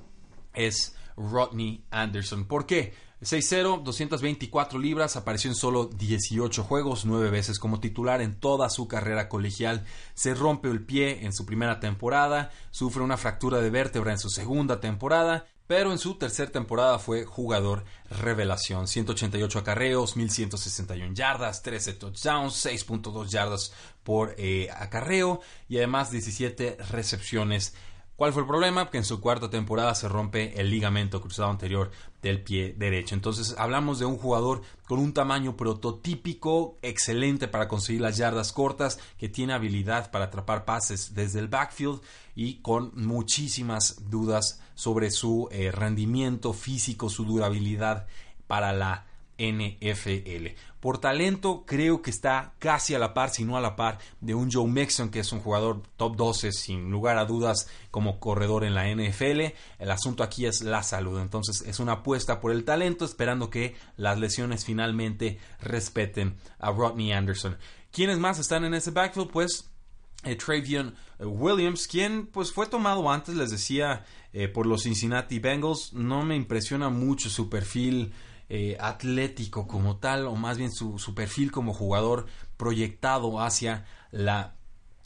es 0.54 0.96
Rodney 1.18 1.84
Anderson. 1.92 2.46
¿Por 2.46 2.66
qué? 2.66 2.94
6-0, 3.22 3.84
224 3.84 4.80
libras, 4.80 5.16
apareció 5.16 5.52
en 5.52 5.56
solo 5.56 5.86
18 5.86 6.64
juegos, 6.64 7.06
9 7.06 7.30
veces 7.30 7.60
como 7.60 7.80
titular 7.80 8.20
en 8.20 8.40
toda 8.40 8.70
su 8.72 8.88
carrera 8.88 9.30
colegial. 9.30 9.86
Se 10.16 10.34
rompe 10.34 10.70
el 10.70 10.84
pie 10.84 11.24
en 11.24 11.32
su 11.32 11.46
primera 11.46 11.80
temporada, 11.80 12.52
sufre 12.72 13.04
una 13.04 13.18
fractura 13.18 13.62
de 13.62 13.70
vértebra 13.70 14.12
en 14.12 14.18
su 14.18 14.30
segunda 14.30 14.80
temporada, 14.80 15.46
pero 15.68 15.92
en 15.92 16.00
su 16.00 16.16
tercera 16.16 16.52
temporada 16.52 16.98
fue 16.98 17.24
jugador 17.24 17.86
revelación. 18.10 18.88
188 18.88 19.60
acarreos, 19.60 20.18
1161 20.18 21.14
yardas, 21.14 21.62
13 21.62 21.94
touchdowns, 21.94 22.66
6.2 22.66 23.28
yardas 23.28 23.72
por 24.04 24.34
eh, 24.40 24.68
acarreo 24.76 25.42
y 25.70 25.78
además 25.78 26.10
17 26.10 26.78
recepciones 26.90 27.76
¿Cuál 28.22 28.34
fue 28.34 28.44
el 28.44 28.48
problema? 28.48 28.92
Que 28.92 29.00
en 29.00 29.04
su 29.04 29.20
cuarta 29.20 29.50
temporada 29.50 29.96
se 29.96 30.08
rompe 30.08 30.62
el 30.62 30.70
ligamento 30.70 31.20
cruzado 31.20 31.50
anterior 31.50 31.90
del 32.22 32.44
pie 32.44 32.76
derecho. 32.78 33.16
Entonces 33.16 33.56
hablamos 33.58 33.98
de 33.98 34.06
un 34.06 34.20
jugador 34.20 34.62
con 34.88 35.00
un 35.00 35.12
tamaño 35.12 35.58
prototípico, 35.58 36.78
excelente 36.84 37.48
para 37.48 37.68
conseguir 37.68 38.02
las 38.02 38.18
yardas 38.18 38.52
cortas, 38.52 39.00
que 39.18 39.28
tiene 39.28 39.54
habilidad 39.54 40.12
para 40.12 40.26
atrapar 40.26 40.66
pases 40.66 41.16
desde 41.16 41.40
el 41.40 41.48
backfield 41.48 42.00
y 42.36 42.62
con 42.62 42.92
muchísimas 42.94 44.08
dudas 44.12 44.62
sobre 44.76 45.10
su 45.10 45.50
eh, 45.52 45.72
rendimiento 45.72 46.54
físico, 46.54 47.10
su 47.10 47.26
durabilidad 47.26 48.06
para 48.46 48.72
la 48.72 49.08
NFL. 49.42 50.56
Por 50.80 51.00
talento 51.00 51.64
creo 51.66 52.02
que 52.02 52.10
está 52.10 52.54
casi 52.60 52.96
a 52.96 53.00
la 53.00 53.14
par, 53.14 53.30
si 53.30 53.44
no 53.44 53.58
a 53.58 53.62
la 53.62 53.76
par, 53.76 54.00
de 54.20 54.34
un 54.34 54.52
Joe 54.52 54.68
Mixon, 54.68 55.10
que 55.10 55.20
es 55.20 55.32
un 55.32 55.40
jugador 55.40 55.82
top 55.98 56.16
12 56.16 56.52
sin 56.52 56.90
lugar 56.90 57.18
a 57.18 57.26
dudas 57.26 57.68
como 57.92 58.20
corredor 58.20 58.64
en 58.64 58.76
la 58.76 58.88
NFL. 58.88 59.54
El 59.80 59.92
asunto 59.92 60.24
aquí 60.24 60.46
es 60.46 60.62
la 60.62 60.84
salud, 60.84 61.20
entonces 61.20 61.62
es 61.68 61.80
una 61.80 61.94
apuesta 61.94 62.40
por 62.40 62.52
el 62.52 62.64
talento, 62.64 63.06
esperando 63.06 63.50
que 63.50 63.76
las 63.98 64.20
lesiones 64.20 64.66
finalmente 64.66 65.40
respeten 65.60 66.36
a 66.60 66.72
Rodney 66.72 67.12
Anderson. 67.12 67.58
¿Quiénes 67.92 68.20
más 68.20 68.40
están 68.40 68.64
en 68.64 68.74
ese 68.74 68.92
backfield? 68.92 69.30
Pues 69.30 69.70
eh, 70.24 70.36
Travion 70.36 70.96
eh, 71.20 71.26
Williams, 71.26 71.88
quien 71.88 72.28
pues 72.28 72.52
fue 72.52 72.68
tomado 72.68 73.10
antes, 73.10 73.36
les 73.36 73.52
decía, 73.52 74.06
eh, 74.34 74.48
por 74.48 74.66
los 74.66 74.84
Cincinnati 74.84 75.40
Bengals. 75.40 75.94
No 75.94 76.24
me 76.24 76.36
impresiona 76.36 76.90
mucho 76.90 77.30
su 77.30 77.50
perfil 77.50 78.14
eh, 78.54 78.76
atlético 78.82 79.66
como 79.66 79.96
tal, 79.96 80.28
o 80.28 80.36
más 80.36 80.58
bien 80.58 80.74
su, 80.74 81.00
su 81.00 81.16
perfil 81.16 81.54
como 81.54 81.74
jugador 81.74 82.26
proyectado 82.58 83.40
hacia 83.40 83.86
la 84.12 84.56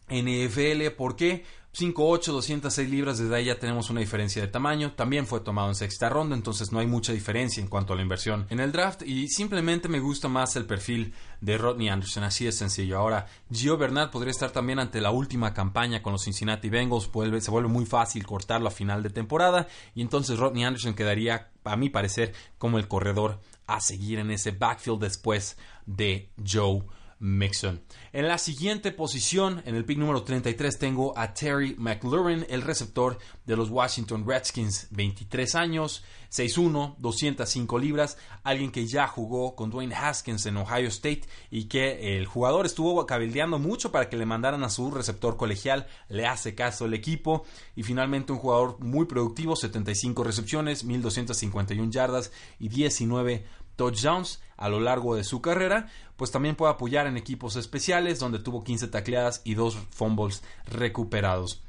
NFL. 0.09 0.87
¿Por 0.97 1.15
qué? 1.15 1.45
5'8, 1.77 2.31
206 2.31 2.89
libras, 2.89 3.17
desde 3.17 3.35
ahí 3.35 3.45
ya 3.45 3.59
tenemos 3.59 3.89
una 3.89 3.99
diferencia 3.99 4.41
de 4.41 4.47
tamaño. 4.47 4.93
También 4.93 5.27
fue 5.27 5.41
tomado 5.41 5.67
en 5.67 5.75
sexta 5.75 6.07
ronda, 6.07 6.33
entonces 6.33 6.71
no 6.71 6.79
hay 6.79 6.87
mucha 6.87 7.11
diferencia 7.11 7.61
en 7.61 7.67
cuanto 7.67 7.91
a 7.91 7.95
la 7.97 8.01
inversión 8.01 8.45
en 8.49 8.61
el 8.61 8.71
draft. 8.71 9.01
Y 9.01 9.27
simplemente 9.27 9.89
me 9.89 9.99
gusta 9.99 10.29
más 10.29 10.55
el 10.55 10.65
perfil 10.65 11.13
de 11.41 11.57
Rodney 11.57 11.89
Anderson, 11.89 12.23
así 12.23 12.45
de 12.45 12.53
sencillo. 12.53 12.97
Ahora, 12.97 13.27
Gio 13.51 13.77
Bernard 13.77 14.09
podría 14.09 14.31
estar 14.31 14.51
también 14.51 14.79
ante 14.79 15.01
la 15.01 15.11
última 15.11 15.53
campaña 15.53 16.01
con 16.01 16.13
los 16.13 16.23
Cincinnati 16.23 16.69
Bengals, 16.69 17.09
se 17.41 17.51
vuelve 17.51 17.67
muy 17.67 17.85
fácil 17.85 18.25
cortarlo 18.25 18.69
a 18.69 18.71
final 18.71 19.03
de 19.03 19.09
temporada. 19.09 19.67
Y 19.93 20.01
entonces 20.01 20.39
Rodney 20.39 20.63
Anderson 20.63 20.93
quedaría, 20.93 21.51
a 21.65 21.75
mi 21.75 21.89
parecer, 21.89 22.33
como 22.57 22.77
el 22.77 22.87
corredor 22.87 23.41
a 23.67 23.81
seguir 23.81 24.19
en 24.19 24.31
ese 24.31 24.51
backfield 24.51 25.01
después 25.01 25.57
de 25.85 26.29
Joe 26.47 26.83
Mixon. 27.19 27.81
En 28.11 28.27
la 28.27 28.37
siguiente 28.37 28.91
posición, 28.91 29.61
en 29.65 29.75
el 29.75 29.85
pick 29.85 29.97
número 29.97 30.23
33, 30.23 30.77
tengo 30.77 31.17
a 31.17 31.33
Terry 31.33 31.75
McLaurin, 31.77 32.45
el 32.49 32.61
receptor 32.61 33.17
de 33.45 33.55
los 33.55 33.69
Washington 33.69 34.25
Redskins, 34.27 34.87
23 34.91 35.55
años, 35.55 36.03
6'1, 36.31 36.95
205 36.97 37.79
libras, 37.79 38.17
alguien 38.43 38.71
que 38.71 38.85
ya 38.85 39.07
jugó 39.07 39.55
con 39.55 39.69
Dwayne 39.69 39.95
Haskins 39.95 40.45
en 40.45 40.57
Ohio 40.57 40.89
State 40.89 41.23
y 41.49 41.65
que 41.65 42.17
el 42.17 42.25
jugador 42.25 42.65
estuvo 42.65 43.05
cabildeando 43.05 43.59
mucho 43.59 43.91
para 43.91 44.09
que 44.09 44.17
le 44.17 44.25
mandaran 44.25 44.63
a 44.63 44.69
su 44.69 44.91
receptor 44.91 45.37
colegial, 45.37 45.87
le 46.09 46.25
hace 46.27 46.55
caso 46.55 46.85
el 46.85 46.93
equipo. 46.93 47.45
Y 47.75 47.83
finalmente 47.83 48.33
un 48.33 48.39
jugador 48.39 48.79
muy 48.79 49.05
productivo, 49.05 49.55
75 49.55 50.23
recepciones, 50.23 50.83
1251 50.83 51.91
yardas 51.91 52.31
y 52.59 52.69
19 52.69 53.45
touchdowns 53.75 54.41
a 54.57 54.69
lo 54.69 54.79
largo 54.79 55.15
de 55.15 55.23
su 55.23 55.41
carrera, 55.41 55.89
pues 56.15 56.31
también 56.31 56.55
puede 56.55 56.73
apoyar 56.73 57.07
en 57.07 57.17
equipos 57.17 57.55
especiales 57.55 58.19
donde 58.19 58.39
tuvo 58.39 58.63
15 58.63 58.87
tacleadas 58.87 59.41
y 59.43 59.55
2 59.55 59.77
fumbles 59.89 60.43
recuperados. 60.65 61.61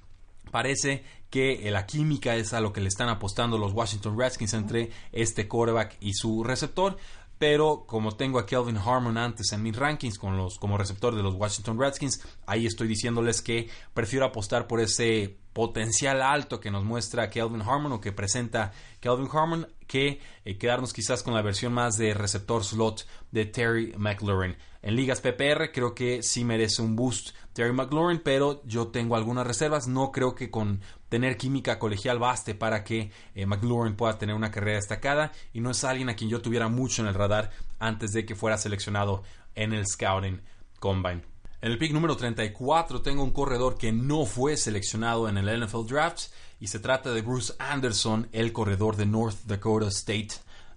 Parece 0.51 1.05
que 1.31 1.69
la 1.71 1.87
química 1.87 2.37
es 2.37 2.53
a 2.53 2.61
lo 2.61 2.73
que 2.73 2.81
le 2.81 2.89
están 2.89 3.09
apostando 3.09 3.59
los 3.59 3.73
Washington 3.73 4.19
Redskins 4.19 4.55
entre 4.55 4.91
este 5.13 5.49
quarterback 5.49 5.97
y 6.01 6.15
su 6.15 6.45
receptor. 6.45 6.97
Pero 7.39 7.85
como 7.87 8.17
tengo 8.17 8.39
a 8.39 8.47
Kelvin 8.47 8.79
Harmon 8.79 9.19
antes 9.19 9.53
en 9.53 9.63
mis 9.63 9.77
rankings 9.77 10.19
con 10.19 10.39
los, 10.39 10.59
como 10.59 10.79
receptor 10.79 11.15
de 11.15 11.23
los 11.23 11.35
Washington 11.35 11.79
Redskins, 11.79 12.23
ahí 12.47 12.65
estoy 12.65 12.89
diciéndoles 12.89 13.43
que 13.43 13.69
prefiero 13.93 14.25
apostar 14.25 14.67
por 14.67 14.81
ese 14.81 15.37
potencial 15.53 16.23
alto 16.23 16.61
que 16.61 16.71
nos 16.71 16.85
muestra 16.85 17.29
Kelvin 17.29 17.61
Harmon 17.61 17.93
o 17.93 18.01
que 18.01 18.13
presenta 18.13 18.73
Kelvin 19.01 19.29
Harmon 19.31 19.69
que 19.87 20.21
eh, 20.45 20.59
quedarnos 20.59 20.93
quizás 20.93 21.23
con 21.23 21.35
la 21.35 21.43
versión 21.43 21.73
más 21.73 21.97
de 21.97 22.15
receptor 22.15 22.65
slot 22.65 23.07
de 23.31 23.47
Terry 23.47 23.95
McLaurin. 23.97 24.57
En 24.83 24.95
ligas 24.97 25.21
PPR 25.21 25.73
creo 25.73 25.95
que 25.95 26.23
sí 26.23 26.45
merece 26.45 26.83
un 26.83 26.95
boost 26.95 27.31
Terry 27.53 27.73
McLaurin, 27.73 28.21
pero 28.23 28.63
yo 28.65 28.89
tengo 28.89 29.17
algunas 29.17 29.47
reservas. 29.47 29.89
No 29.89 30.13
creo 30.13 30.35
que 30.35 30.51
con 30.51 30.81
tener 31.09 31.37
química 31.37 31.79
colegial 31.79 32.19
baste 32.19 32.55
para 32.55 32.85
que 32.85 33.11
eh, 33.35 33.47
McLaurin 33.47 33.97
pueda 33.97 34.19
tener 34.19 34.35
una 34.35 34.51
carrera 34.51 34.77
destacada 34.77 35.33
y 35.53 35.61
no 35.61 35.71
es 35.71 35.83
alguien 35.85 36.09
a 36.09 36.17
quien 36.17 36.31
yo 36.31 36.43
tuviera 36.43 36.69
mucho 36.69 37.03
en 37.03 37.09
el 37.09 37.15
radar 37.15 37.51
antes 37.79 38.13
de 38.13 38.27
que 38.27 38.35
fuera 38.35 38.59
seleccionado 38.59 39.23
en 39.55 39.73
el 39.73 39.87
Scouting 39.87 40.43
Combine. 40.79 41.36
En 41.67 41.73
el 41.73 41.79
pick 41.79 41.91
número 41.91 42.17
34 42.17 43.03
tengo 43.03 43.25
un 43.25 43.33
corredor 43.33 43.77
que 43.77 43.91
no 43.91 44.25
fue 44.25 44.57
seleccionado 44.57 45.29
en 45.29 45.37
el 45.37 45.67
NFL 45.67 45.89
Draft 45.89 46.27
y 46.61 46.69
se 46.69 46.79
trata 46.79 47.13
de 47.13 47.23
Bruce 47.23 47.55
Anderson, 47.59 48.29
el 48.31 48.53
corredor 48.53 48.95
de 48.95 49.05
North 49.05 49.39
Dakota 49.47 49.89
State. 49.89 50.29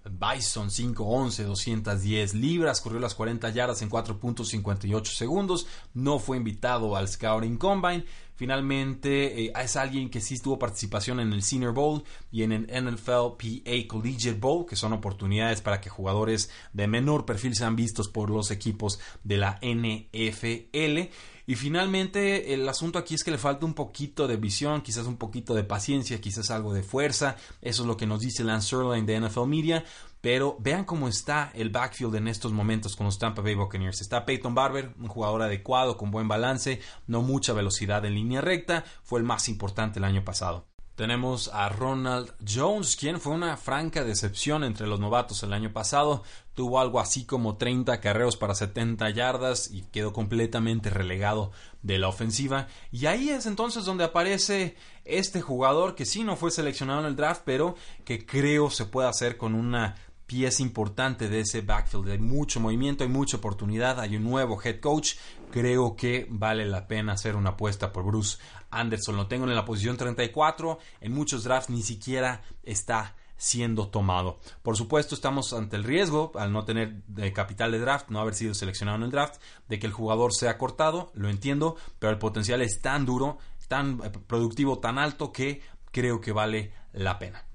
Bison 0.04 0.68
5'11, 0.68 1.44
210 1.44 2.34
libras, 2.34 2.80
corrió 2.80 2.98
las 2.98 3.14
40 3.14 3.50
yardas 3.50 3.82
en 3.82 3.88
4.58 3.88 5.04
segundos, 5.04 5.68
no 5.94 6.18
fue 6.18 6.38
invitado 6.38 6.96
al 6.96 7.06
Scouting 7.06 7.56
Combine 7.56 8.04
Finalmente, 8.40 9.44
eh, 9.44 9.52
es 9.62 9.76
alguien 9.76 10.08
que 10.08 10.22
sí 10.22 10.38
tuvo 10.38 10.58
participación 10.58 11.20
en 11.20 11.34
el 11.34 11.42
Senior 11.42 11.74
Bowl 11.74 12.02
y 12.32 12.42
en 12.42 12.52
el 12.52 12.62
NFL 12.70 13.36
PA 13.36 13.86
Collegiate 13.86 14.40
Bowl, 14.40 14.64
que 14.64 14.76
son 14.76 14.94
oportunidades 14.94 15.60
para 15.60 15.78
que 15.82 15.90
jugadores 15.90 16.48
de 16.72 16.86
menor 16.86 17.26
perfil 17.26 17.54
sean 17.54 17.76
vistos 17.76 18.08
por 18.08 18.30
los 18.30 18.50
equipos 18.50 18.98
de 19.24 19.36
la 19.36 19.58
NFL. 19.60 21.10
Y 21.46 21.54
finalmente, 21.56 22.54
el 22.54 22.66
asunto 22.66 22.98
aquí 22.98 23.14
es 23.14 23.24
que 23.24 23.30
le 23.30 23.36
falta 23.36 23.66
un 23.66 23.74
poquito 23.74 24.26
de 24.26 24.38
visión, 24.38 24.80
quizás 24.80 25.06
un 25.06 25.18
poquito 25.18 25.52
de 25.52 25.64
paciencia, 25.64 26.18
quizás 26.18 26.50
algo 26.50 26.72
de 26.72 26.82
fuerza. 26.82 27.36
Eso 27.60 27.82
es 27.82 27.86
lo 27.86 27.98
que 27.98 28.06
nos 28.06 28.20
dice 28.20 28.42
Lance 28.42 28.74
Erline 28.74 29.04
de 29.04 29.20
NFL 29.20 29.48
Media. 29.48 29.84
Pero 30.20 30.56
vean 30.60 30.84
cómo 30.84 31.08
está 31.08 31.50
el 31.54 31.70
backfield 31.70 32.16
en 32.16 32.28
estos 32.28 32.52
momentos 32.52 32.96
con 32.96 33.06
los 33.06 33.18
Tampa 33.18 33.42
Bay 33.42 33.54
Buccaneers. 33.54 34.00
Está 34.00 34.26
Peyton 34.26 34.54
Barber, 34.54 34.94
un 34.98 35.08
jugador 35.08 35.42
adecuado, 35.42 35.96
con 35.96 36.10
buen 36.10 36.28
balance, 36.28 36.80
no 37.06 37.22
mucha 37.22 37.52
velocidad 37.52 38.04
en 38.04 38.14
línea 38.14 38.40
recta, 38.40 38.84
fue 39.02 39.20
el 39.20 39.24
más 39.24 39.48
importante 39.48 39.98
el 39.98 40.04
año 40.04 40.24
pasado. 40.24 40.70
Tenemos 41.00 41.48
a 41.54 41.70
Ronald 41.70 42.34
Jones, 42.46 42.94
quien 42.94 43.22
fue 43.22 43.32
una 43.32 43.56
franca 43.56 44.04
decepción 44.04 44.64
entre 44.64 44.86
los 44.86 45.00
novatos 45.00 45.42
el 45.42 45.54
año 45.54 45.72
pasado. 45.72 46.24
Tuvo 46.52 46.78
algo 46.78 47.00
así 47.00 47.24
como 47.24 47.56
30 47.56 48.02
carreros 48.02 48.36
para 48.36 48.54
70 48.54 49.08
yardas 49.08 49.70
y 49.70 49.80
quedó 49.84 50.12
completamente 50.12 50.90
relegado 50.90 51.52
de 51.80 51.96
la 51.96 52.08
ofensiva. 52.08 52.68
Y 52.92 53.06
ahí 53.06 53.30
es 53.30 53.46
entonces 53.46 53.86
donde 53.86 54.04
aparece 54.04 54.76
este 55.06 55.40
jugador 55.40 55.94
que 55.94 56.04
sí 56.04 56.22
no 56.22 56.36
fue 56.36 56.50
seleccionado 56.50 57.00
en 57.00 57.06
el 57.06 57.16
draft, 57.16 57.44
pero 57.46 57.76
que 58.04 58.26
creo 58.26 58.68
se 58.68 58.84
puede 58.84 59.08
hacer 59.08 59.38
con 59.38 59.54
una 59.54 59.96
pieza 60.30 60.62
importante 60.62 61.28
de 61.28 61.40
ese 61.40 61.60
backfield. 61.60 62.08
Hay 62.08 62.18
mucho 62.20 62.60
movimiento, 62.60 63.02
hay 63.02 63.10
mucha 63.10 63.38
oportunidad, 63.38 63.98
hay 63.98 64.14
un 64.14 64.22
nuevo 64.22 64.62
head 64.62 64.78
coach. 64.78 65.14
Creo 65.50 65.96
que 65.96 66.28
vale 66.30 66.64
la 66.66 66.86
pena 66.86 67.14
hacer 67.14 67.34
una 67.34 67.50
apuesta 67.50 67.92
por 67.92 68.04
Bruce 68.04 68.38
Anderson. 68.70 69.16
Lo 69.16 69.26
tengo 69.26 69.44
en 69.44 69.56
la 69.56 69.64
posición 69.64 69.96
34. 69.96 70.78
En 71.00 71.12
muchos 71.12 71.42
drafts 71.42 71.70
ni 71.70 71.82
siquiera 71.82 72.42
está 72.62 73.16
siendo 73.36 73.88
tomado. 73.88 74.38
Por 74.62 74.76
supuesto, 74.76 75.16
estamos 75.16 75.52
ante 75.52 75.74
el 75.74 75.82
riesgo, 75.82 76.30
al 76.36 76.52
no 76.52 76.64
tener 76.64 77.02
capital 77.34 77.72
de 77.72 77.80
draft, 77.80 78.10
no 78.10 78.20
haber 78.20 78.34
sido 78.34 78.54
seleccionado 78.54 78.98
en 78.98 79.02
el 79.02 79.10
draft, 79.10 79.42
de 79.66 79.80
que 79.80 79.88
el 79.88 79.92
jugador 79.92 80.32
sea 80.32 80.58
cortado, 80.58 81.10
lo 81.14 81.28
entiendo, 81.28 81.74
pero 81.98 82.12
el 82.12 82.18
potencial 82.18 82.62
es 82.62 82.80
tan 82.80 83.04
duro, 83.04 83.38
tan 83.66 84.00
eh, 84.04 84.10
productivo, 84.28 84.78
tan 84.78 84.96
alto 84.96 85.32
que 85.32 85.60
creo 85.90 86.20
que 86.20 86.30
vale 86.30 86.72
la 86.92 87.18
pena. 87.18 87.49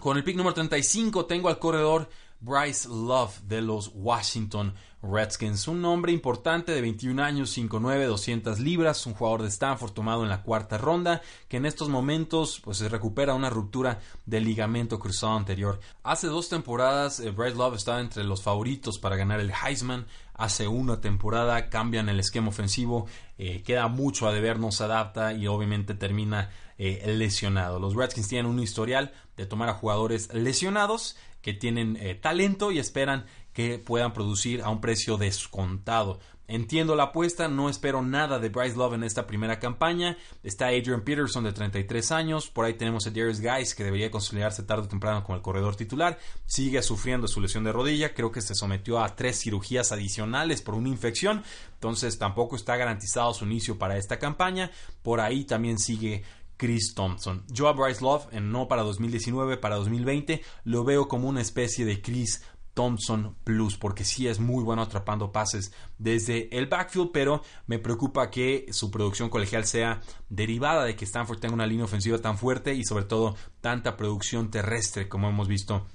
Con 0.00 0.16
el 0.16 0.24
pick 0.24 0.36
número 0.36 0.54
35 0.54 1.26
tengo 1.26 1.48
al 1.48 1.58
corredor 1.58 2.08
Bryce 2.40 2.88
Love 2.88 3.40
de 3.42 3.62
los 3.62 3.90
Washington 3.94 4.74
Redskins. 5.02 5.68
Un 5.68 5.80
nombre 5.80 6.12
importante 6.12 6.72
de 6.72 6.80
21 6.80 7.22
años, 7.22 7.56
5'9, 7.56 8.06
200 8.06 8.58
libras, 8.58 9.06
un 9.06 9.14
jugador 9.14 9.42
de 9.42 9.48
Stanford 9.48 9.92
tomado 9.92 10.22
en 10.22 10.28
la 10.28 10.42
cuarta 10.42 10.76
ronda, 10.78 11.22
que 11.48 11.56
en 11.56 11.66
estos 11.66 11.88
momentos 11.88 12.60
pues, 12.64 12.78
se 12.78 12.88
recupera 12.88 13.34
una 13.34 13.50
ruptura 13.50 14.00
del 14.26 14.44
ligamento 14.44 14.98
cruzado 14.98 15.36
anterior. 15.36 15.80
Hace 16.02 16.26
dos 16.26 16.48
temporadas 16.48 17.20
eh, 17.20 17.30
Bryce 17.30 17.56
Love 17.56 17.76
estaba 17.76 18.00
entre 18.00 18.24
los 18.24 18.42
favoritos 18.42 18.98
para 18.98 19.16
ganar 19.16 19.40
el 19.40 19.52
Heisman. 19.52 20.06
Hace 20.34 20.68
una 20.68 21.00
temporada 21.00 21.68
cambian 21.68 22.08
el 22.08 22.20
esquema 22.20 22.48
ofensivo, 22.48 23.06
eh, 23.38 23.62
queda 23.62 23.88
mucho 23.88 24.28
a 24.28 24.32
deber, 24.32 24.58
no 24.58 24.70
se 24.70 24.84
adapta 24.84 25.32
y 25.32 25.48
obviamente 25.48 25.94
termina 25.94 26.50
eh, 26.78 27.02
lesionado. 27.16 27.80
Los 27.80 27.94
Redskins 27.94 28.28
tienen 28.28 28.50
un 28.50 28.60
historial 28.60 29.12
de 29.36 29.46
tomar 29.46 29.68
a 29.68 29.74
jugadores 29.74 30.32
lesionados 30.32 31.16
tienen 31.54 31.96
eh, 32.00 32.14
talento 32.14 32.70
y 32.70 32.78
esperan 32.78 33.26
que 33.52 33.78
puedan 33.78 34.12
producir 34.12 34.62
a 34.62 34.68
un 34.68 34.80
precio 34.80 35.16
descontado. 35.16 36.20
Entiendo 36.50 36.96
la 36.96 37.02
apuesta, 37.02 37.46
no 37.46 37.68
espero 37.68 38.00
nada 38.00 38.38
de 38.38 38.48
Bryce 38.48 38.74
Love 38.74 38.94
en 38.94 39.04
esta 39.04 39.26
primera 39.26 39.58
campaña. 39.58 40.16
Está 40.42 40.68
Adrian 40.68 41.02
Peterson 41.02 41.44
de 41.44 41.52
33 41.52 42.10
años, 42.10 42.48
por 42.48 42.64
ahí 42.64 42.72
tenemos 42.72 43.06
a 43.06 43.10
Darius 43.10 43.42
Guys 43.42 43.74
que 43.74 43.84
debería 43.84 44.10
consolidarse 44.10 44.62
tarde 44.62 44.84
o 44.84 44.88
temprano 44.88 45.22
como 45.22 45.36
el 45.36 45.42
corredor 45.42 45.76
titular. 45.76 46.18
Sigue 46.46 46.80
sufriendo 46.80 47.28
su 47.28 47.42
lesión 47.42 47.64
de 47.64 47.72
rodilla, 47.72 48.14
creo 48.14 48.32
que 48.32 48.40
se 48.40 48.54
sometió 48.54 48.98
a 48.98 49.14
tres 49.14 49.40
cirugías 49.40 49.92
adicionales 49.92 50.62
por 50.62 50.74
una 50.74 50.88
infección, 50.88 51.44
entonces 51.74 52.16
tampoco 52.16 52.56
está 52.56 52.78
garantizado 52.78 53.34
su 53.34 53.44
inicio 53.44 53.76
para 53.76 53.98
esta 53.98 54.18
campaña. 54.18 54.70
Por 55.02 55.20
ahí 55.20 55.44
también 55.44 55.78
sigue 55.78 56.24
Chris 56.58 56.94
Thompson. 56.94 57.44
Yo 57.48 57.68
a 57.68 57.72
Bryce 57.72 58.02
Love, 58.02 58.26
en 58.32 58.52
no 58.52 58.68
para 58.68 58.82
2019, 58.82 59.56
para 59.56 59.76
2020, 59.76 60.42
lo 60.64 60.84
veo 60.84 61.08
como 61.08 61.28
una 61.28 61.40
especie 61.40 61.86
de 61.86 62.02
Chris 62.02 62.42
Thompson 62.74 63.34
Plus, 63.42 63.76
porque 63.76 64.04
sí 64.04 64.28
es 64.28 64.38
muy 64.38 64.62
bueno 64.62 64.82
atrapando 64.82 65.32
pases 65.32 65.72
desde 65.98 66.54
el 66.56 66.66
backfield, 66.66 67.10
pero 67.12 67.42
me 67.66 67.78
preocupa 67.78 68.30
que 68.30 68.66
su 68.70 68.90
producción 68.90 69.30
colegial 69.30 69.64
sea 69.64 70.00
derivada 70.28 70.84
de 70.84 70.94
que 70.94 71.04
Stanford 71.04 71.40
tenga 71.40 71.54
una 71.54 71.66
línea 71.66 71.86
ofensiva 71.86 72.18
tan 72.18 72.38
fuerte 72.38 72.74
y 72.74 72.84
sobre 72.84 73.04
todo 73.04 73.34
tanta 73.60 73.96
producción 73.96 74.50
terrestre 74.50 75.08
como 75.08 75.28
hemos 75.28 75.48
visto 75.48 75.86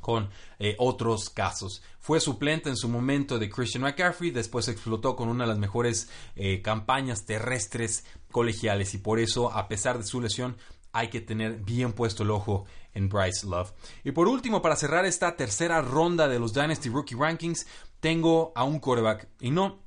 con 0.00 0.30
eh, 0.58 0.74
otros 0.78 1.28
casos. 1.28 1.82
Fue 1.98 2.20
suplente 2.20 2.70
en 2.70 2.76
su 2.76 2.88
momento 2.88 3.38
de 3.38 3.50
Christian 3.50 3.82
McCaffrey, 3.82 4.30
después 4.30 4.68
explotó 4.68 5.16
con 5.16 5.28
una 5.28 5.44
de 5.44 5.48
las 5.48 5.58
mejores 5.58 6.08
eh, 6.36 6.62
campañas 6.62 7.26
terrestres 7.26 8.04
colegiales 8.30 8.94
y 8.94 8.98
por 8.98 9.18
eso, 9.18 9.52
a 9.52 9.68
pesar 9.68 9.98
de 9.98 10.04
su 10.04 10.20
lesión, 10.20 10.56
hay 10.92 11.08
que 11.08 11.20
tener 11.20 11.56
bien 11.56 11.92
puesto 11.92 12.22
el 12.22 12.30
ojo 12.30 12.64
en 12.94 13.08
Bryce 13.08 13.46
Love. 13.46 13.72
Y 14.04 14.12
por 14.12 14.28
último, 14.28 14.62
para 14.62 14.76
cerrar 14.76 15.04
esta 15.04 15.36
tercera 15.36 15.80
ronda 15.80 16.28
de 16.28 16.38
los 16.38 16.54
Dynasty 16.54 16.88
Rookie 16.88 17.14
Rankings, 17.14 17.66
tengo 18.00 18.52
a 18.54 18.64
un 18.64 18.80
quarterback 18.80 19.28
y 19.40 19.50
no, 19.50 19.78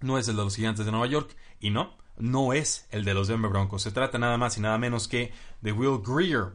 no 0.00 0.18
es 0.18 0.28
el 0.28 0.36
de 0.36 0.44
los 0.44 0.56
Gigantes 0.56 0.84
de 0.84 0.92
Nueva 0.92 1.06
York 1.06 1.36
y 1.60 1.70
no, 1.70 1.96
no 2.16 2.52
es 2.52 2.86
el 2.90 3.04
de 3.04 3.14
los 3.14 3.28
Denver 3.28 3.50
Broncos. 3.50 3.82
Se 3.82 3.90
trata 3.90 4.18
nada 4.18 4.36
más 4.38 4.56
y 4.56 4.60
nada 4.60 4.78
menos 4.78 5.08
que 5.08 5.32
de 5.60 5.72
Will 5.72 6.00
Greer, 6.04 6.52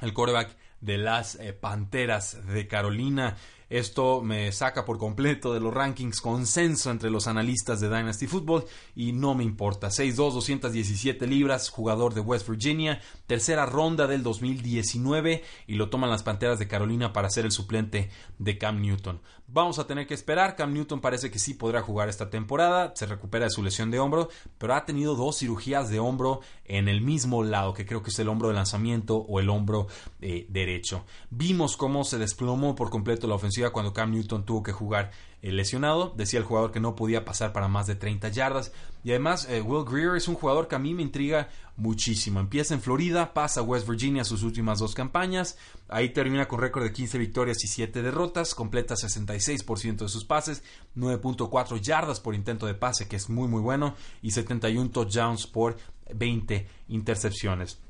el 0.00 0.12
quarterback 0.12 0.56
de 0.80 0.98
las 0.98 1.36
eh, 1.36 1.52
Panteras 1.52 2.46
de 2.46 2.66
Carolina. 2.68 3.36
Esto 3.70 4.22
me 4.22 4.50
saca 4.52 4.86
por 4.86 4.96
completo 4.96 5.52
de 5.52 5.60
los 5.60 5.74
rankings 5.74 6.22
consenso 6.22 6.90
entre 6.90 7.10
los 7.10 7.26
analistas 7.26 7.80
de 7.80 7.88
Dynasty 7.88 8.26
Football 8.26 8.64
y 8.96 9.12
no 9.12 9.34
me 9.34 9.44
importa. 9.44 9.88
6'2, 9.88 10.32
217 10.32 11.26
libras, 11.26 11.68
jugador 11.68 12.14
de 12.14 12.20
West 12.20 12.48
Virginia, 12.48 13.00
tercera 13.26 13.66
ronda 13.66 14.06
del 14.06 14.22
2019 14.22 15.42
y 15.66 15.74
lo 15.74 15.90
toman 15.90 16.08
las 16.08 16.22
Panteras 16.22 16.58
de 16.58 16.68
Carolina 16.68 17.12
para 17.12 17.28
ser 17.28 17.44
el 17.44 17.52
suplente 17.52 18.10
de 18.38 18.56
Cam 18.56 18.80
Newton. 18.80 19.20
Vamos 19.50 19.78
a 19.78 19.86
tener 19.86 20.06
que 20.06 20.14
esperar. 20.14 20.56
Cam 20.56 20.74
Newton 20.74 21.00
parece 21.00 21.30
que 21.30 21.38
sí 21.38 21.54
podrá 21.54 21.80
jugar 21.82 22.08
esta 22.08 22.28
temporada. 22.28 22.92
Se 22.94 23.06
recupera 23.06 23.46
de 23.46 23.50
su 23.50 23.62
lesión 23.62 23.90
de 23.90 23.98
hombro, 23.98 24.28
pero 24.58 24.74
ha 24.74 24.84
tenido 24.84 25.14
dos 25.14 25.38
cirugías 25.38 25.88
de 25.88 25.98
hombro 25.98 26.40
en 26.68 26.88
el 26.88 27.00
mismo 27.00 27.42
lado, 27.42 27.74
que 27.74 27.86
creo 27.86 28.02
que 28.02 28.10
es 28.10 28.18
el 28.18 28.28
hombro 28.28 28.48
de 28.48 28.54
lanzamiento 28.54 29.16
o 29.16 29.40
el 29.40 29.48
hombro 29.48 29.88
eh, 30.20 30.46
derecho. 30.48 31.04
Vimos 31.30 31.76
cómo 31.76 32.04
se 32.04 32.18
desplomó 32.18 32.74
por 32.74 32.90
completo 32.90 33.26
la 33.26 33.34
ofensiva 33.34 33.70
cuando 33.70 33.92
Cam 33.92 34.12
Newton 34.12 34.44
tuvo 34.44 34.62
que 34.62 34.72
jugar 34.72 35.10
eh, 35.40 35.52
lesionado. 35.52 36.12
Decía 36.16 36.40
el 36.40 36.44
jugador 36.44 36.72
que 36.72 36.80
no 36.80 36.96
podía 36.96 37.24
pasar 37.24 37.52
para 37.52 37.68
más 37.68 37.86
de 37.86 37.94
30 37.94 38.28
yardas. 38.28 38.72
Y 39.04 39.10
además, 39.10 39.46
eh, 39.48 39.60
Will 39.60 39.84
Greer 39.84 40.16
es 40.16 40.28
un 40.28 40.34
jugador 40.34 40.68
que 40.68 40.74
a 40.74 40.78
mí 40.80 40.94
me 40.94 41.02
intriga 41.02 41.48
muchísimo. 41.76 42.40
Empieza 42.40 42.74
en 42.74 42.82
Florida, 42.82 43.32
pasa 43.32 43.60
a 43.60 43.62
West 43.62 43.88
Virginia 43.88 44.24
sus 44.24 44.42
últimas 44.42 44.80
dos 44.80 44.94
campañas. 44.94 45.56
Ahí 45.88 46.10
termina 46.10 46.48
con 46.48 46.60
récord 46.60 46.82
de 46.82 46.92
15 46.92 47.18
victorias 47.18 47.62
y 47.62 47.68
7 47.68 48.02
derrotas. 48.02 48.54
Completa 48.54 48.96
66% 48.96 49.98
de 49.98 50.08
sus 50.08 50.24
pases, 50.24 50.64
9.4 50.96 51.80
yardas 51.80 52.18
por 52.18 52.34
intento 52.34 52.66
de 52.66 52.74
pase, 52.74 53.06
que 53.06 53.16
es 53.16 53.30
muy 53.30 53.46
muy 53.46 53.62
bueno. 53.62 53.94
Y 54.22 54.32
71 54.32 54.90
touchdowns 54.90 55.46
por 55.46 55.76
20 56.14 56.68
intercepciones 56.88 57.80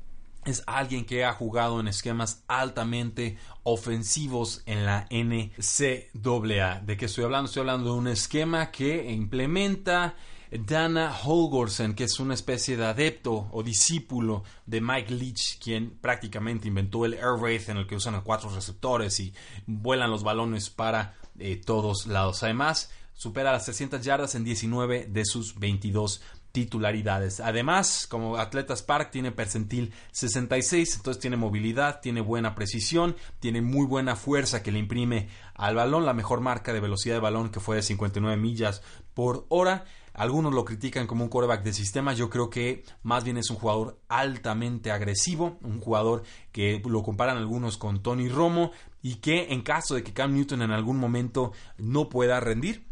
es 0.45 0.63
alguien 0.67 1.05
que 1.05 1.25
ha 1.25 1.33
jugado 1.33 1.79
en 1.79 1.87
esquemas 1.87 2.43
altamente 2.47 3.37
ofensivos 3.63 4.63
en 4.65 4.85
la 4.85 5.07
NCAA. 5.11 6.81
¿De 6.81 6.97
qué 6.97 7.05
estoy 7.05 7.23
hablando? 7.25 7.47
Estoy 7.47 7.61
hablando 7.61 7.91
de 7.91 7.97
un 7.99 8.07
esquema 8.07 8.71
que 8.71 9.11
implementa 9.11 10.15
Dana 10.51 11.13
Holgorsen, 11.23 11.93
que 11.93 12.05
es 12.05 12.19
una 12.19 12.33
especie 12.33 12.75
de 12.75 12.85
adepto 12.85 13.47
o 13.51 13.61
discípulo 13.61 14.43
de 14.65 14.81
Mike 14.81 15.13
Leach, 15.13 15.59
quien 15.59 15.91
prácticamente 15.91 16.67
inventó 16.67 17.05
el 17.05 17.13
Air 17.13 17.39
Raid 17.39 17.69
en 17.69 17.77
el 17.77 17.87
que 17.87 17.95
usan 17.95 18.15
a 18.15 18.21
cuatro 18.21 18.49
receptores 18.49 19.19
y 19.19 19.33
vuelan 19.67 20.09
los 20.09 20.23
balones 20.23 20.69
para 20.69 21.15
eh, 21.37 21.61
todos 21.63 22.07
lados. 22.07 22.41
Además, 22.41 22.89
supera 23.13 23.51
las 23.51 23.65
300 23.65 24.01
yardas 24.01 24.33
en 24.33 24.43
19 24.43 25.05
de 25.07 25.25
sus 25.25 25.59
22 25.59 26.21
titularidades. 26.65 27.39
Además, 27.39 28.07
como 28.07 28.37
Atletas 28.37 28.83
Park 28.83 29.11
tiene 29.11 29.31
percentil 29.31 29.93
66, 30.11 30.97
entonces 30.97 31.21
tiene 31.21 31.37
movilidad, 31.37 32.01
tiene 32.01 32.21
buena 32.21 32.55
precisión, 32.55 33.15
tiene 33.39 33.61
muy 33.61 33.85
buena 33.85 34.15
fuerza 34.15 34.61
que 34.61 34.71
le 34.71 34.79
imprime 34.79 35.29
al 35.55 35.75
balón, 35.75 36.05
la 36.05 36.13
mejor 36.13 36.41
marca 36.41 36.73
de 36.73 36.79
velocidad 36.79 37.15
de 37.15 37.21
balón 37.21 37.49
que 37.49 37.59
fue 37.59 37.77
de 37.77 37.81
59 37.81 38.37
millas 38.37 38.81
por 39.13 39.45
hora. 39.49 39.85
Algunos 40.13 40.53
lo 40.53 40.65
critican 40.65 41.07
como 41.07 41.23
un 41.23 41.29
quarterback 41.29 41.63
de 41.63 41.71
sistema, 41.71 42.13
yo 42.13 42.29
creo 42.29 42.49
que 42.49 42.83
más 43.03 43.23
bien 43.23 43.37
es 43.37 43.49
un 43.49 43.55
jugador 43.55 44.01
altamente 44.09 44.91
agresivo, 44.91 45.57
un 45.61 45.79
jugador 45.79 46.23
que 46.51 46.81
lo 46.85 47.03
comparan 47.03 47.37
algunos 47.37 47.77
con 47.77 48.03
Tony 48.03 48.27
Romo 48.27 48.71
y 49.01 49.15
que 49.15 49.53
en 49.53 49.61
caso 49.61 49.95
de 49.95 50.03
que 50.03 50.11
Cam 50.11 50.33
Newton 50.33 50.63
en 50.63 50.71
algún 50.71 50.97
momento 50.97 51.53
no 51.77 52.09
pueda 52.09 52.41
rendir, 52.41 52.88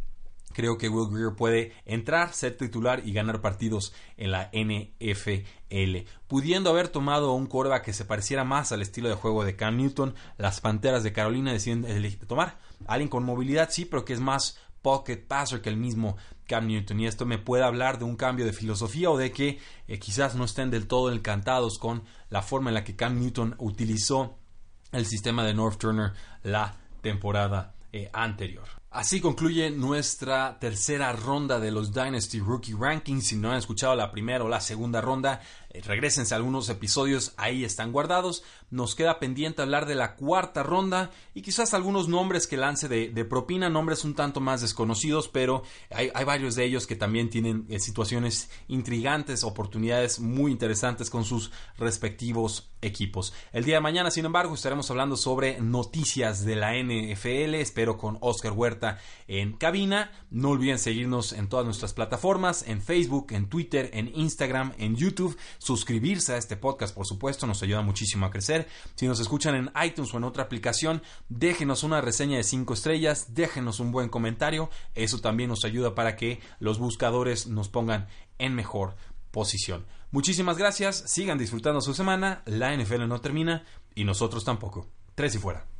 creo 0.57 0.79
que 0.79 0.89
Will 0.89 1.13
Greer 1.13 1.35
puede 1.35 1.71
entrar, 1.85 2.33
ser 2.33 2.57
titular 2.57 3.03
y 3.05 3.13
ganar 3.13 3.41
partidos 3.41 3.93
en 4.17 4.31
la 4.31 4.49
NFL. 4.51 6.07
Pudiendo 6.27 6.71
haber 6.71 6.87
tomado 6.87 7.33
un 7.33 7.45
quarterback 7.45 7.85
que 7.85 7.93
se 7.93 8.05
pareciera 8.05 8.43
más 8.43 8.71
al 8.71 8.81
estilo 8.81 9.07
de 9.07 9.13
juego 9.13 9.45
de 9.45 9.55
Cam 9.55 9.77
Newton, 9.77 10.15
las 10.39 10.59
Panteras 10.59 11.03
de 11.03 11.13
Carolina 11.13 11.51
deciden 11.53 11.85
tomar 12.25 12.57
alguien 12.87 13.07
con 13.07 13.23
movilidad, 13.23 13.69
sí, 13.69 13.85
pero 13.85 14.03
que 14.03 14.13
es 14.13 14.19
más 14.19 14.57
pocket 14.81 15.17
passer 15.17 15.61
que 15.61 15.69
el 15.69 15.77
mismo 15.77 16.17
Cam 16.47 16.65
Newton. 16.65 17.01
Y 17.01 17.05
esto 17.05 17.27
me 17.27 17.37
puede 17.37 17.63
hablar 17.63 17.99
de 17.99 18.05
un 18.05 18.15
cambio 18.15 18.43
de 18.43 18.51
filosofía 18.51 19.11
o 19.11 19.17
de 19.17 19.31
que 19.31 19.59
eh, 19.87 19.99
quizás 19.99 20.33
no 20.33 20.45
estén 20.45 20.71
del 20.71 20.87
todo 20.87 21.11
encantados 21.11 21.77
con 21.77 22.01
la 22.31 22.41
forma 22.41 22.71
en 22.71 22.73
la 22.73 22.83
que 22.83 22.95
Cam 22.95 23.19
Newton 23.19 23.53
utilizó 23.59 24.39
el 24.91 25.05
sistema 25.05 25.43
de 25.43 25.53
North 25.53 25.77
Turner 25.77 26.13
la 26.41 26.77
temporada 27.03 27.75
eh, 27.93 28.09
anterior. 28.11 28.76
Así 28.89 29.19
concluye 29.19 29.69
nuestra 29.69 30.59
tercera 30.59 31.11
ronda 31.11 31.59
de 31.59 31.71
los 31.71 31.93
Dynasty 31.93 32.39
Rookie 32.39 32.73
Rankings. 32.73 33.27
Si 33.27 33.35
no 33.35 33.51
han 33.51 33.57
escuchado 33.57 33.95
la 33.95 34.11
primera 34.11 34.45
o 34.45 34.47
la 34.47 34.61
segunda 34.61 35.01
ronda, 35.01 35.41
regresense 35.85 36.33
a 36.33 36.37
algunos 36.37 36.69
episodios, 36.69 37.33
ahí 37.37 37.63
están 37.63 37.91
guardados. 37.91 38.43
Nos 38.69 38.95
queda 38.95 39.19
pendiente 39.19 39.61
hablar 39.61 39.85
de 39.85 39.95
la 39.95 40.15
cuarta 40.15 40.63
ronda 40.63 41.11
y 41.33 41.41
quizás 41.41 41.73
algunos 41.73 42.07
nombres 42.07 42.47
que 42.47 42.57
lance 42.57 42.87
de, 42.87 43.25
propina, 43.25 43.69
nombres 43.69 44.03
un 44.03 44.15
tanto 44.15 44.39
más 44.39 44.61
desconocidos, 44.61 45.27
pero 45.27 45.63
hay, 45.89 46.11
varios 46.25 46.55
de 46.55 46.65
ellos 46.65 46.87
que 46.87 46.95
también 46.95 47.29
tienen 47.29 47.65
eh, 47.69 47.79
situaciones 47.79 48.49
intrigantes, 48.67 49.43
oportunidades 49.43 50.19
muy 50.19 50.51
interesantes 50.51 51.09
con 51.09 51.23
sus 51.23 51.51
respectivos 51.77 52.69
equipos. 52.81 53.33
El 53.53 53.63
día 53.63 53.75
de 53.75 53.81
mañana, 53.81 54.11
sin 54.11 54.25
embargo, 54.25 54.53
estaremos 54.53 54.89
hablando 54.91 55.15
sobre 55.15 55.59
noticias 55.59 56.45
de 56.45 56.55
la 56.55 56.75
NFL, 56.75 57.55
espero 57.55 57.97
con 57.97 58.17
Oscar 58.21 58.51
Huerta 58.51 58.99
en 59.27 59.53
cabina. 59.53 60.11
No 60.29 60.49
olviden 60.49 60.79
seguirnos 60.79 61.33
en 61.33 61.49
todas 61.49 61.65
nuestras 61.65 61.93
plataformas, 61.93 62.63
en 62.67 62.81
Facebook, 62.81 63.27
en 63.31 63.47
Twitter, 63.47 63.89
en 63.93 64.11
Instagram, 64.13 64.73
en 64.77 64.95
YouTube 64.95 65.37
suscribirse 65.67 66.33
a 66.33 66.37
este 66.37 66.55
podcast, 66.55 66.95
por 66.95 67.05
supuesto, 67.05 67.45
nos 67.45 67.61
ayuda 67.61 67.81
muchísimo 67.81 68.25
a 68.25 68.31
crecer. 68.31 68.69
Si 68.95 69.05
nos 69.05 69.19
escuchan 69.19 69.53
en 69.53 69.71
iTunes 69.83 70.13
o 70.13 70.17
en 70.17 70.23
otra 70.23 70.43
aplicación, 70.43 71.03
déjenos 71.27 71.83
una 71.83 71.99
reseña 71.99 72.37
de 72.37 72.43
5 72.43 72.73
estrellas, 72.73 73.33
déjenos 73.33 73.81
un 73.81 73.91
buen 73.91 74.07
comentario, 74.07 74.69
eso 74.95 75.19
también 75.19 75.49
nos 75.49 75.65
ayuda 75.65 75.93
para 75.93 76.15
que 76.15 76.39
los 76.59 76.79
buscadores 76.79 77.47
nos 77.47 77.67
pongan 77.67 78.07
en 78.39 78.55
mejor 78.55 78.95
posición. 79.31 79.85
Muchísimas 80.11 80.57
gracias, 80.57 81.03
sigan 81.05 81.37
disfrutando 81.37 81.81
su 81.81 81.93
semana, 81.93 82.43
la 82.45 82.73
NFL 82.73 83.05
no 83.09 83.19
termina 83.19 83.65
y 83.93 84.05
nosotros 84.05 84.45
tampoco. 84.45 84.87
Tres 85.15 85.35
y 85.35 85.37
fuera. 85.37 85.76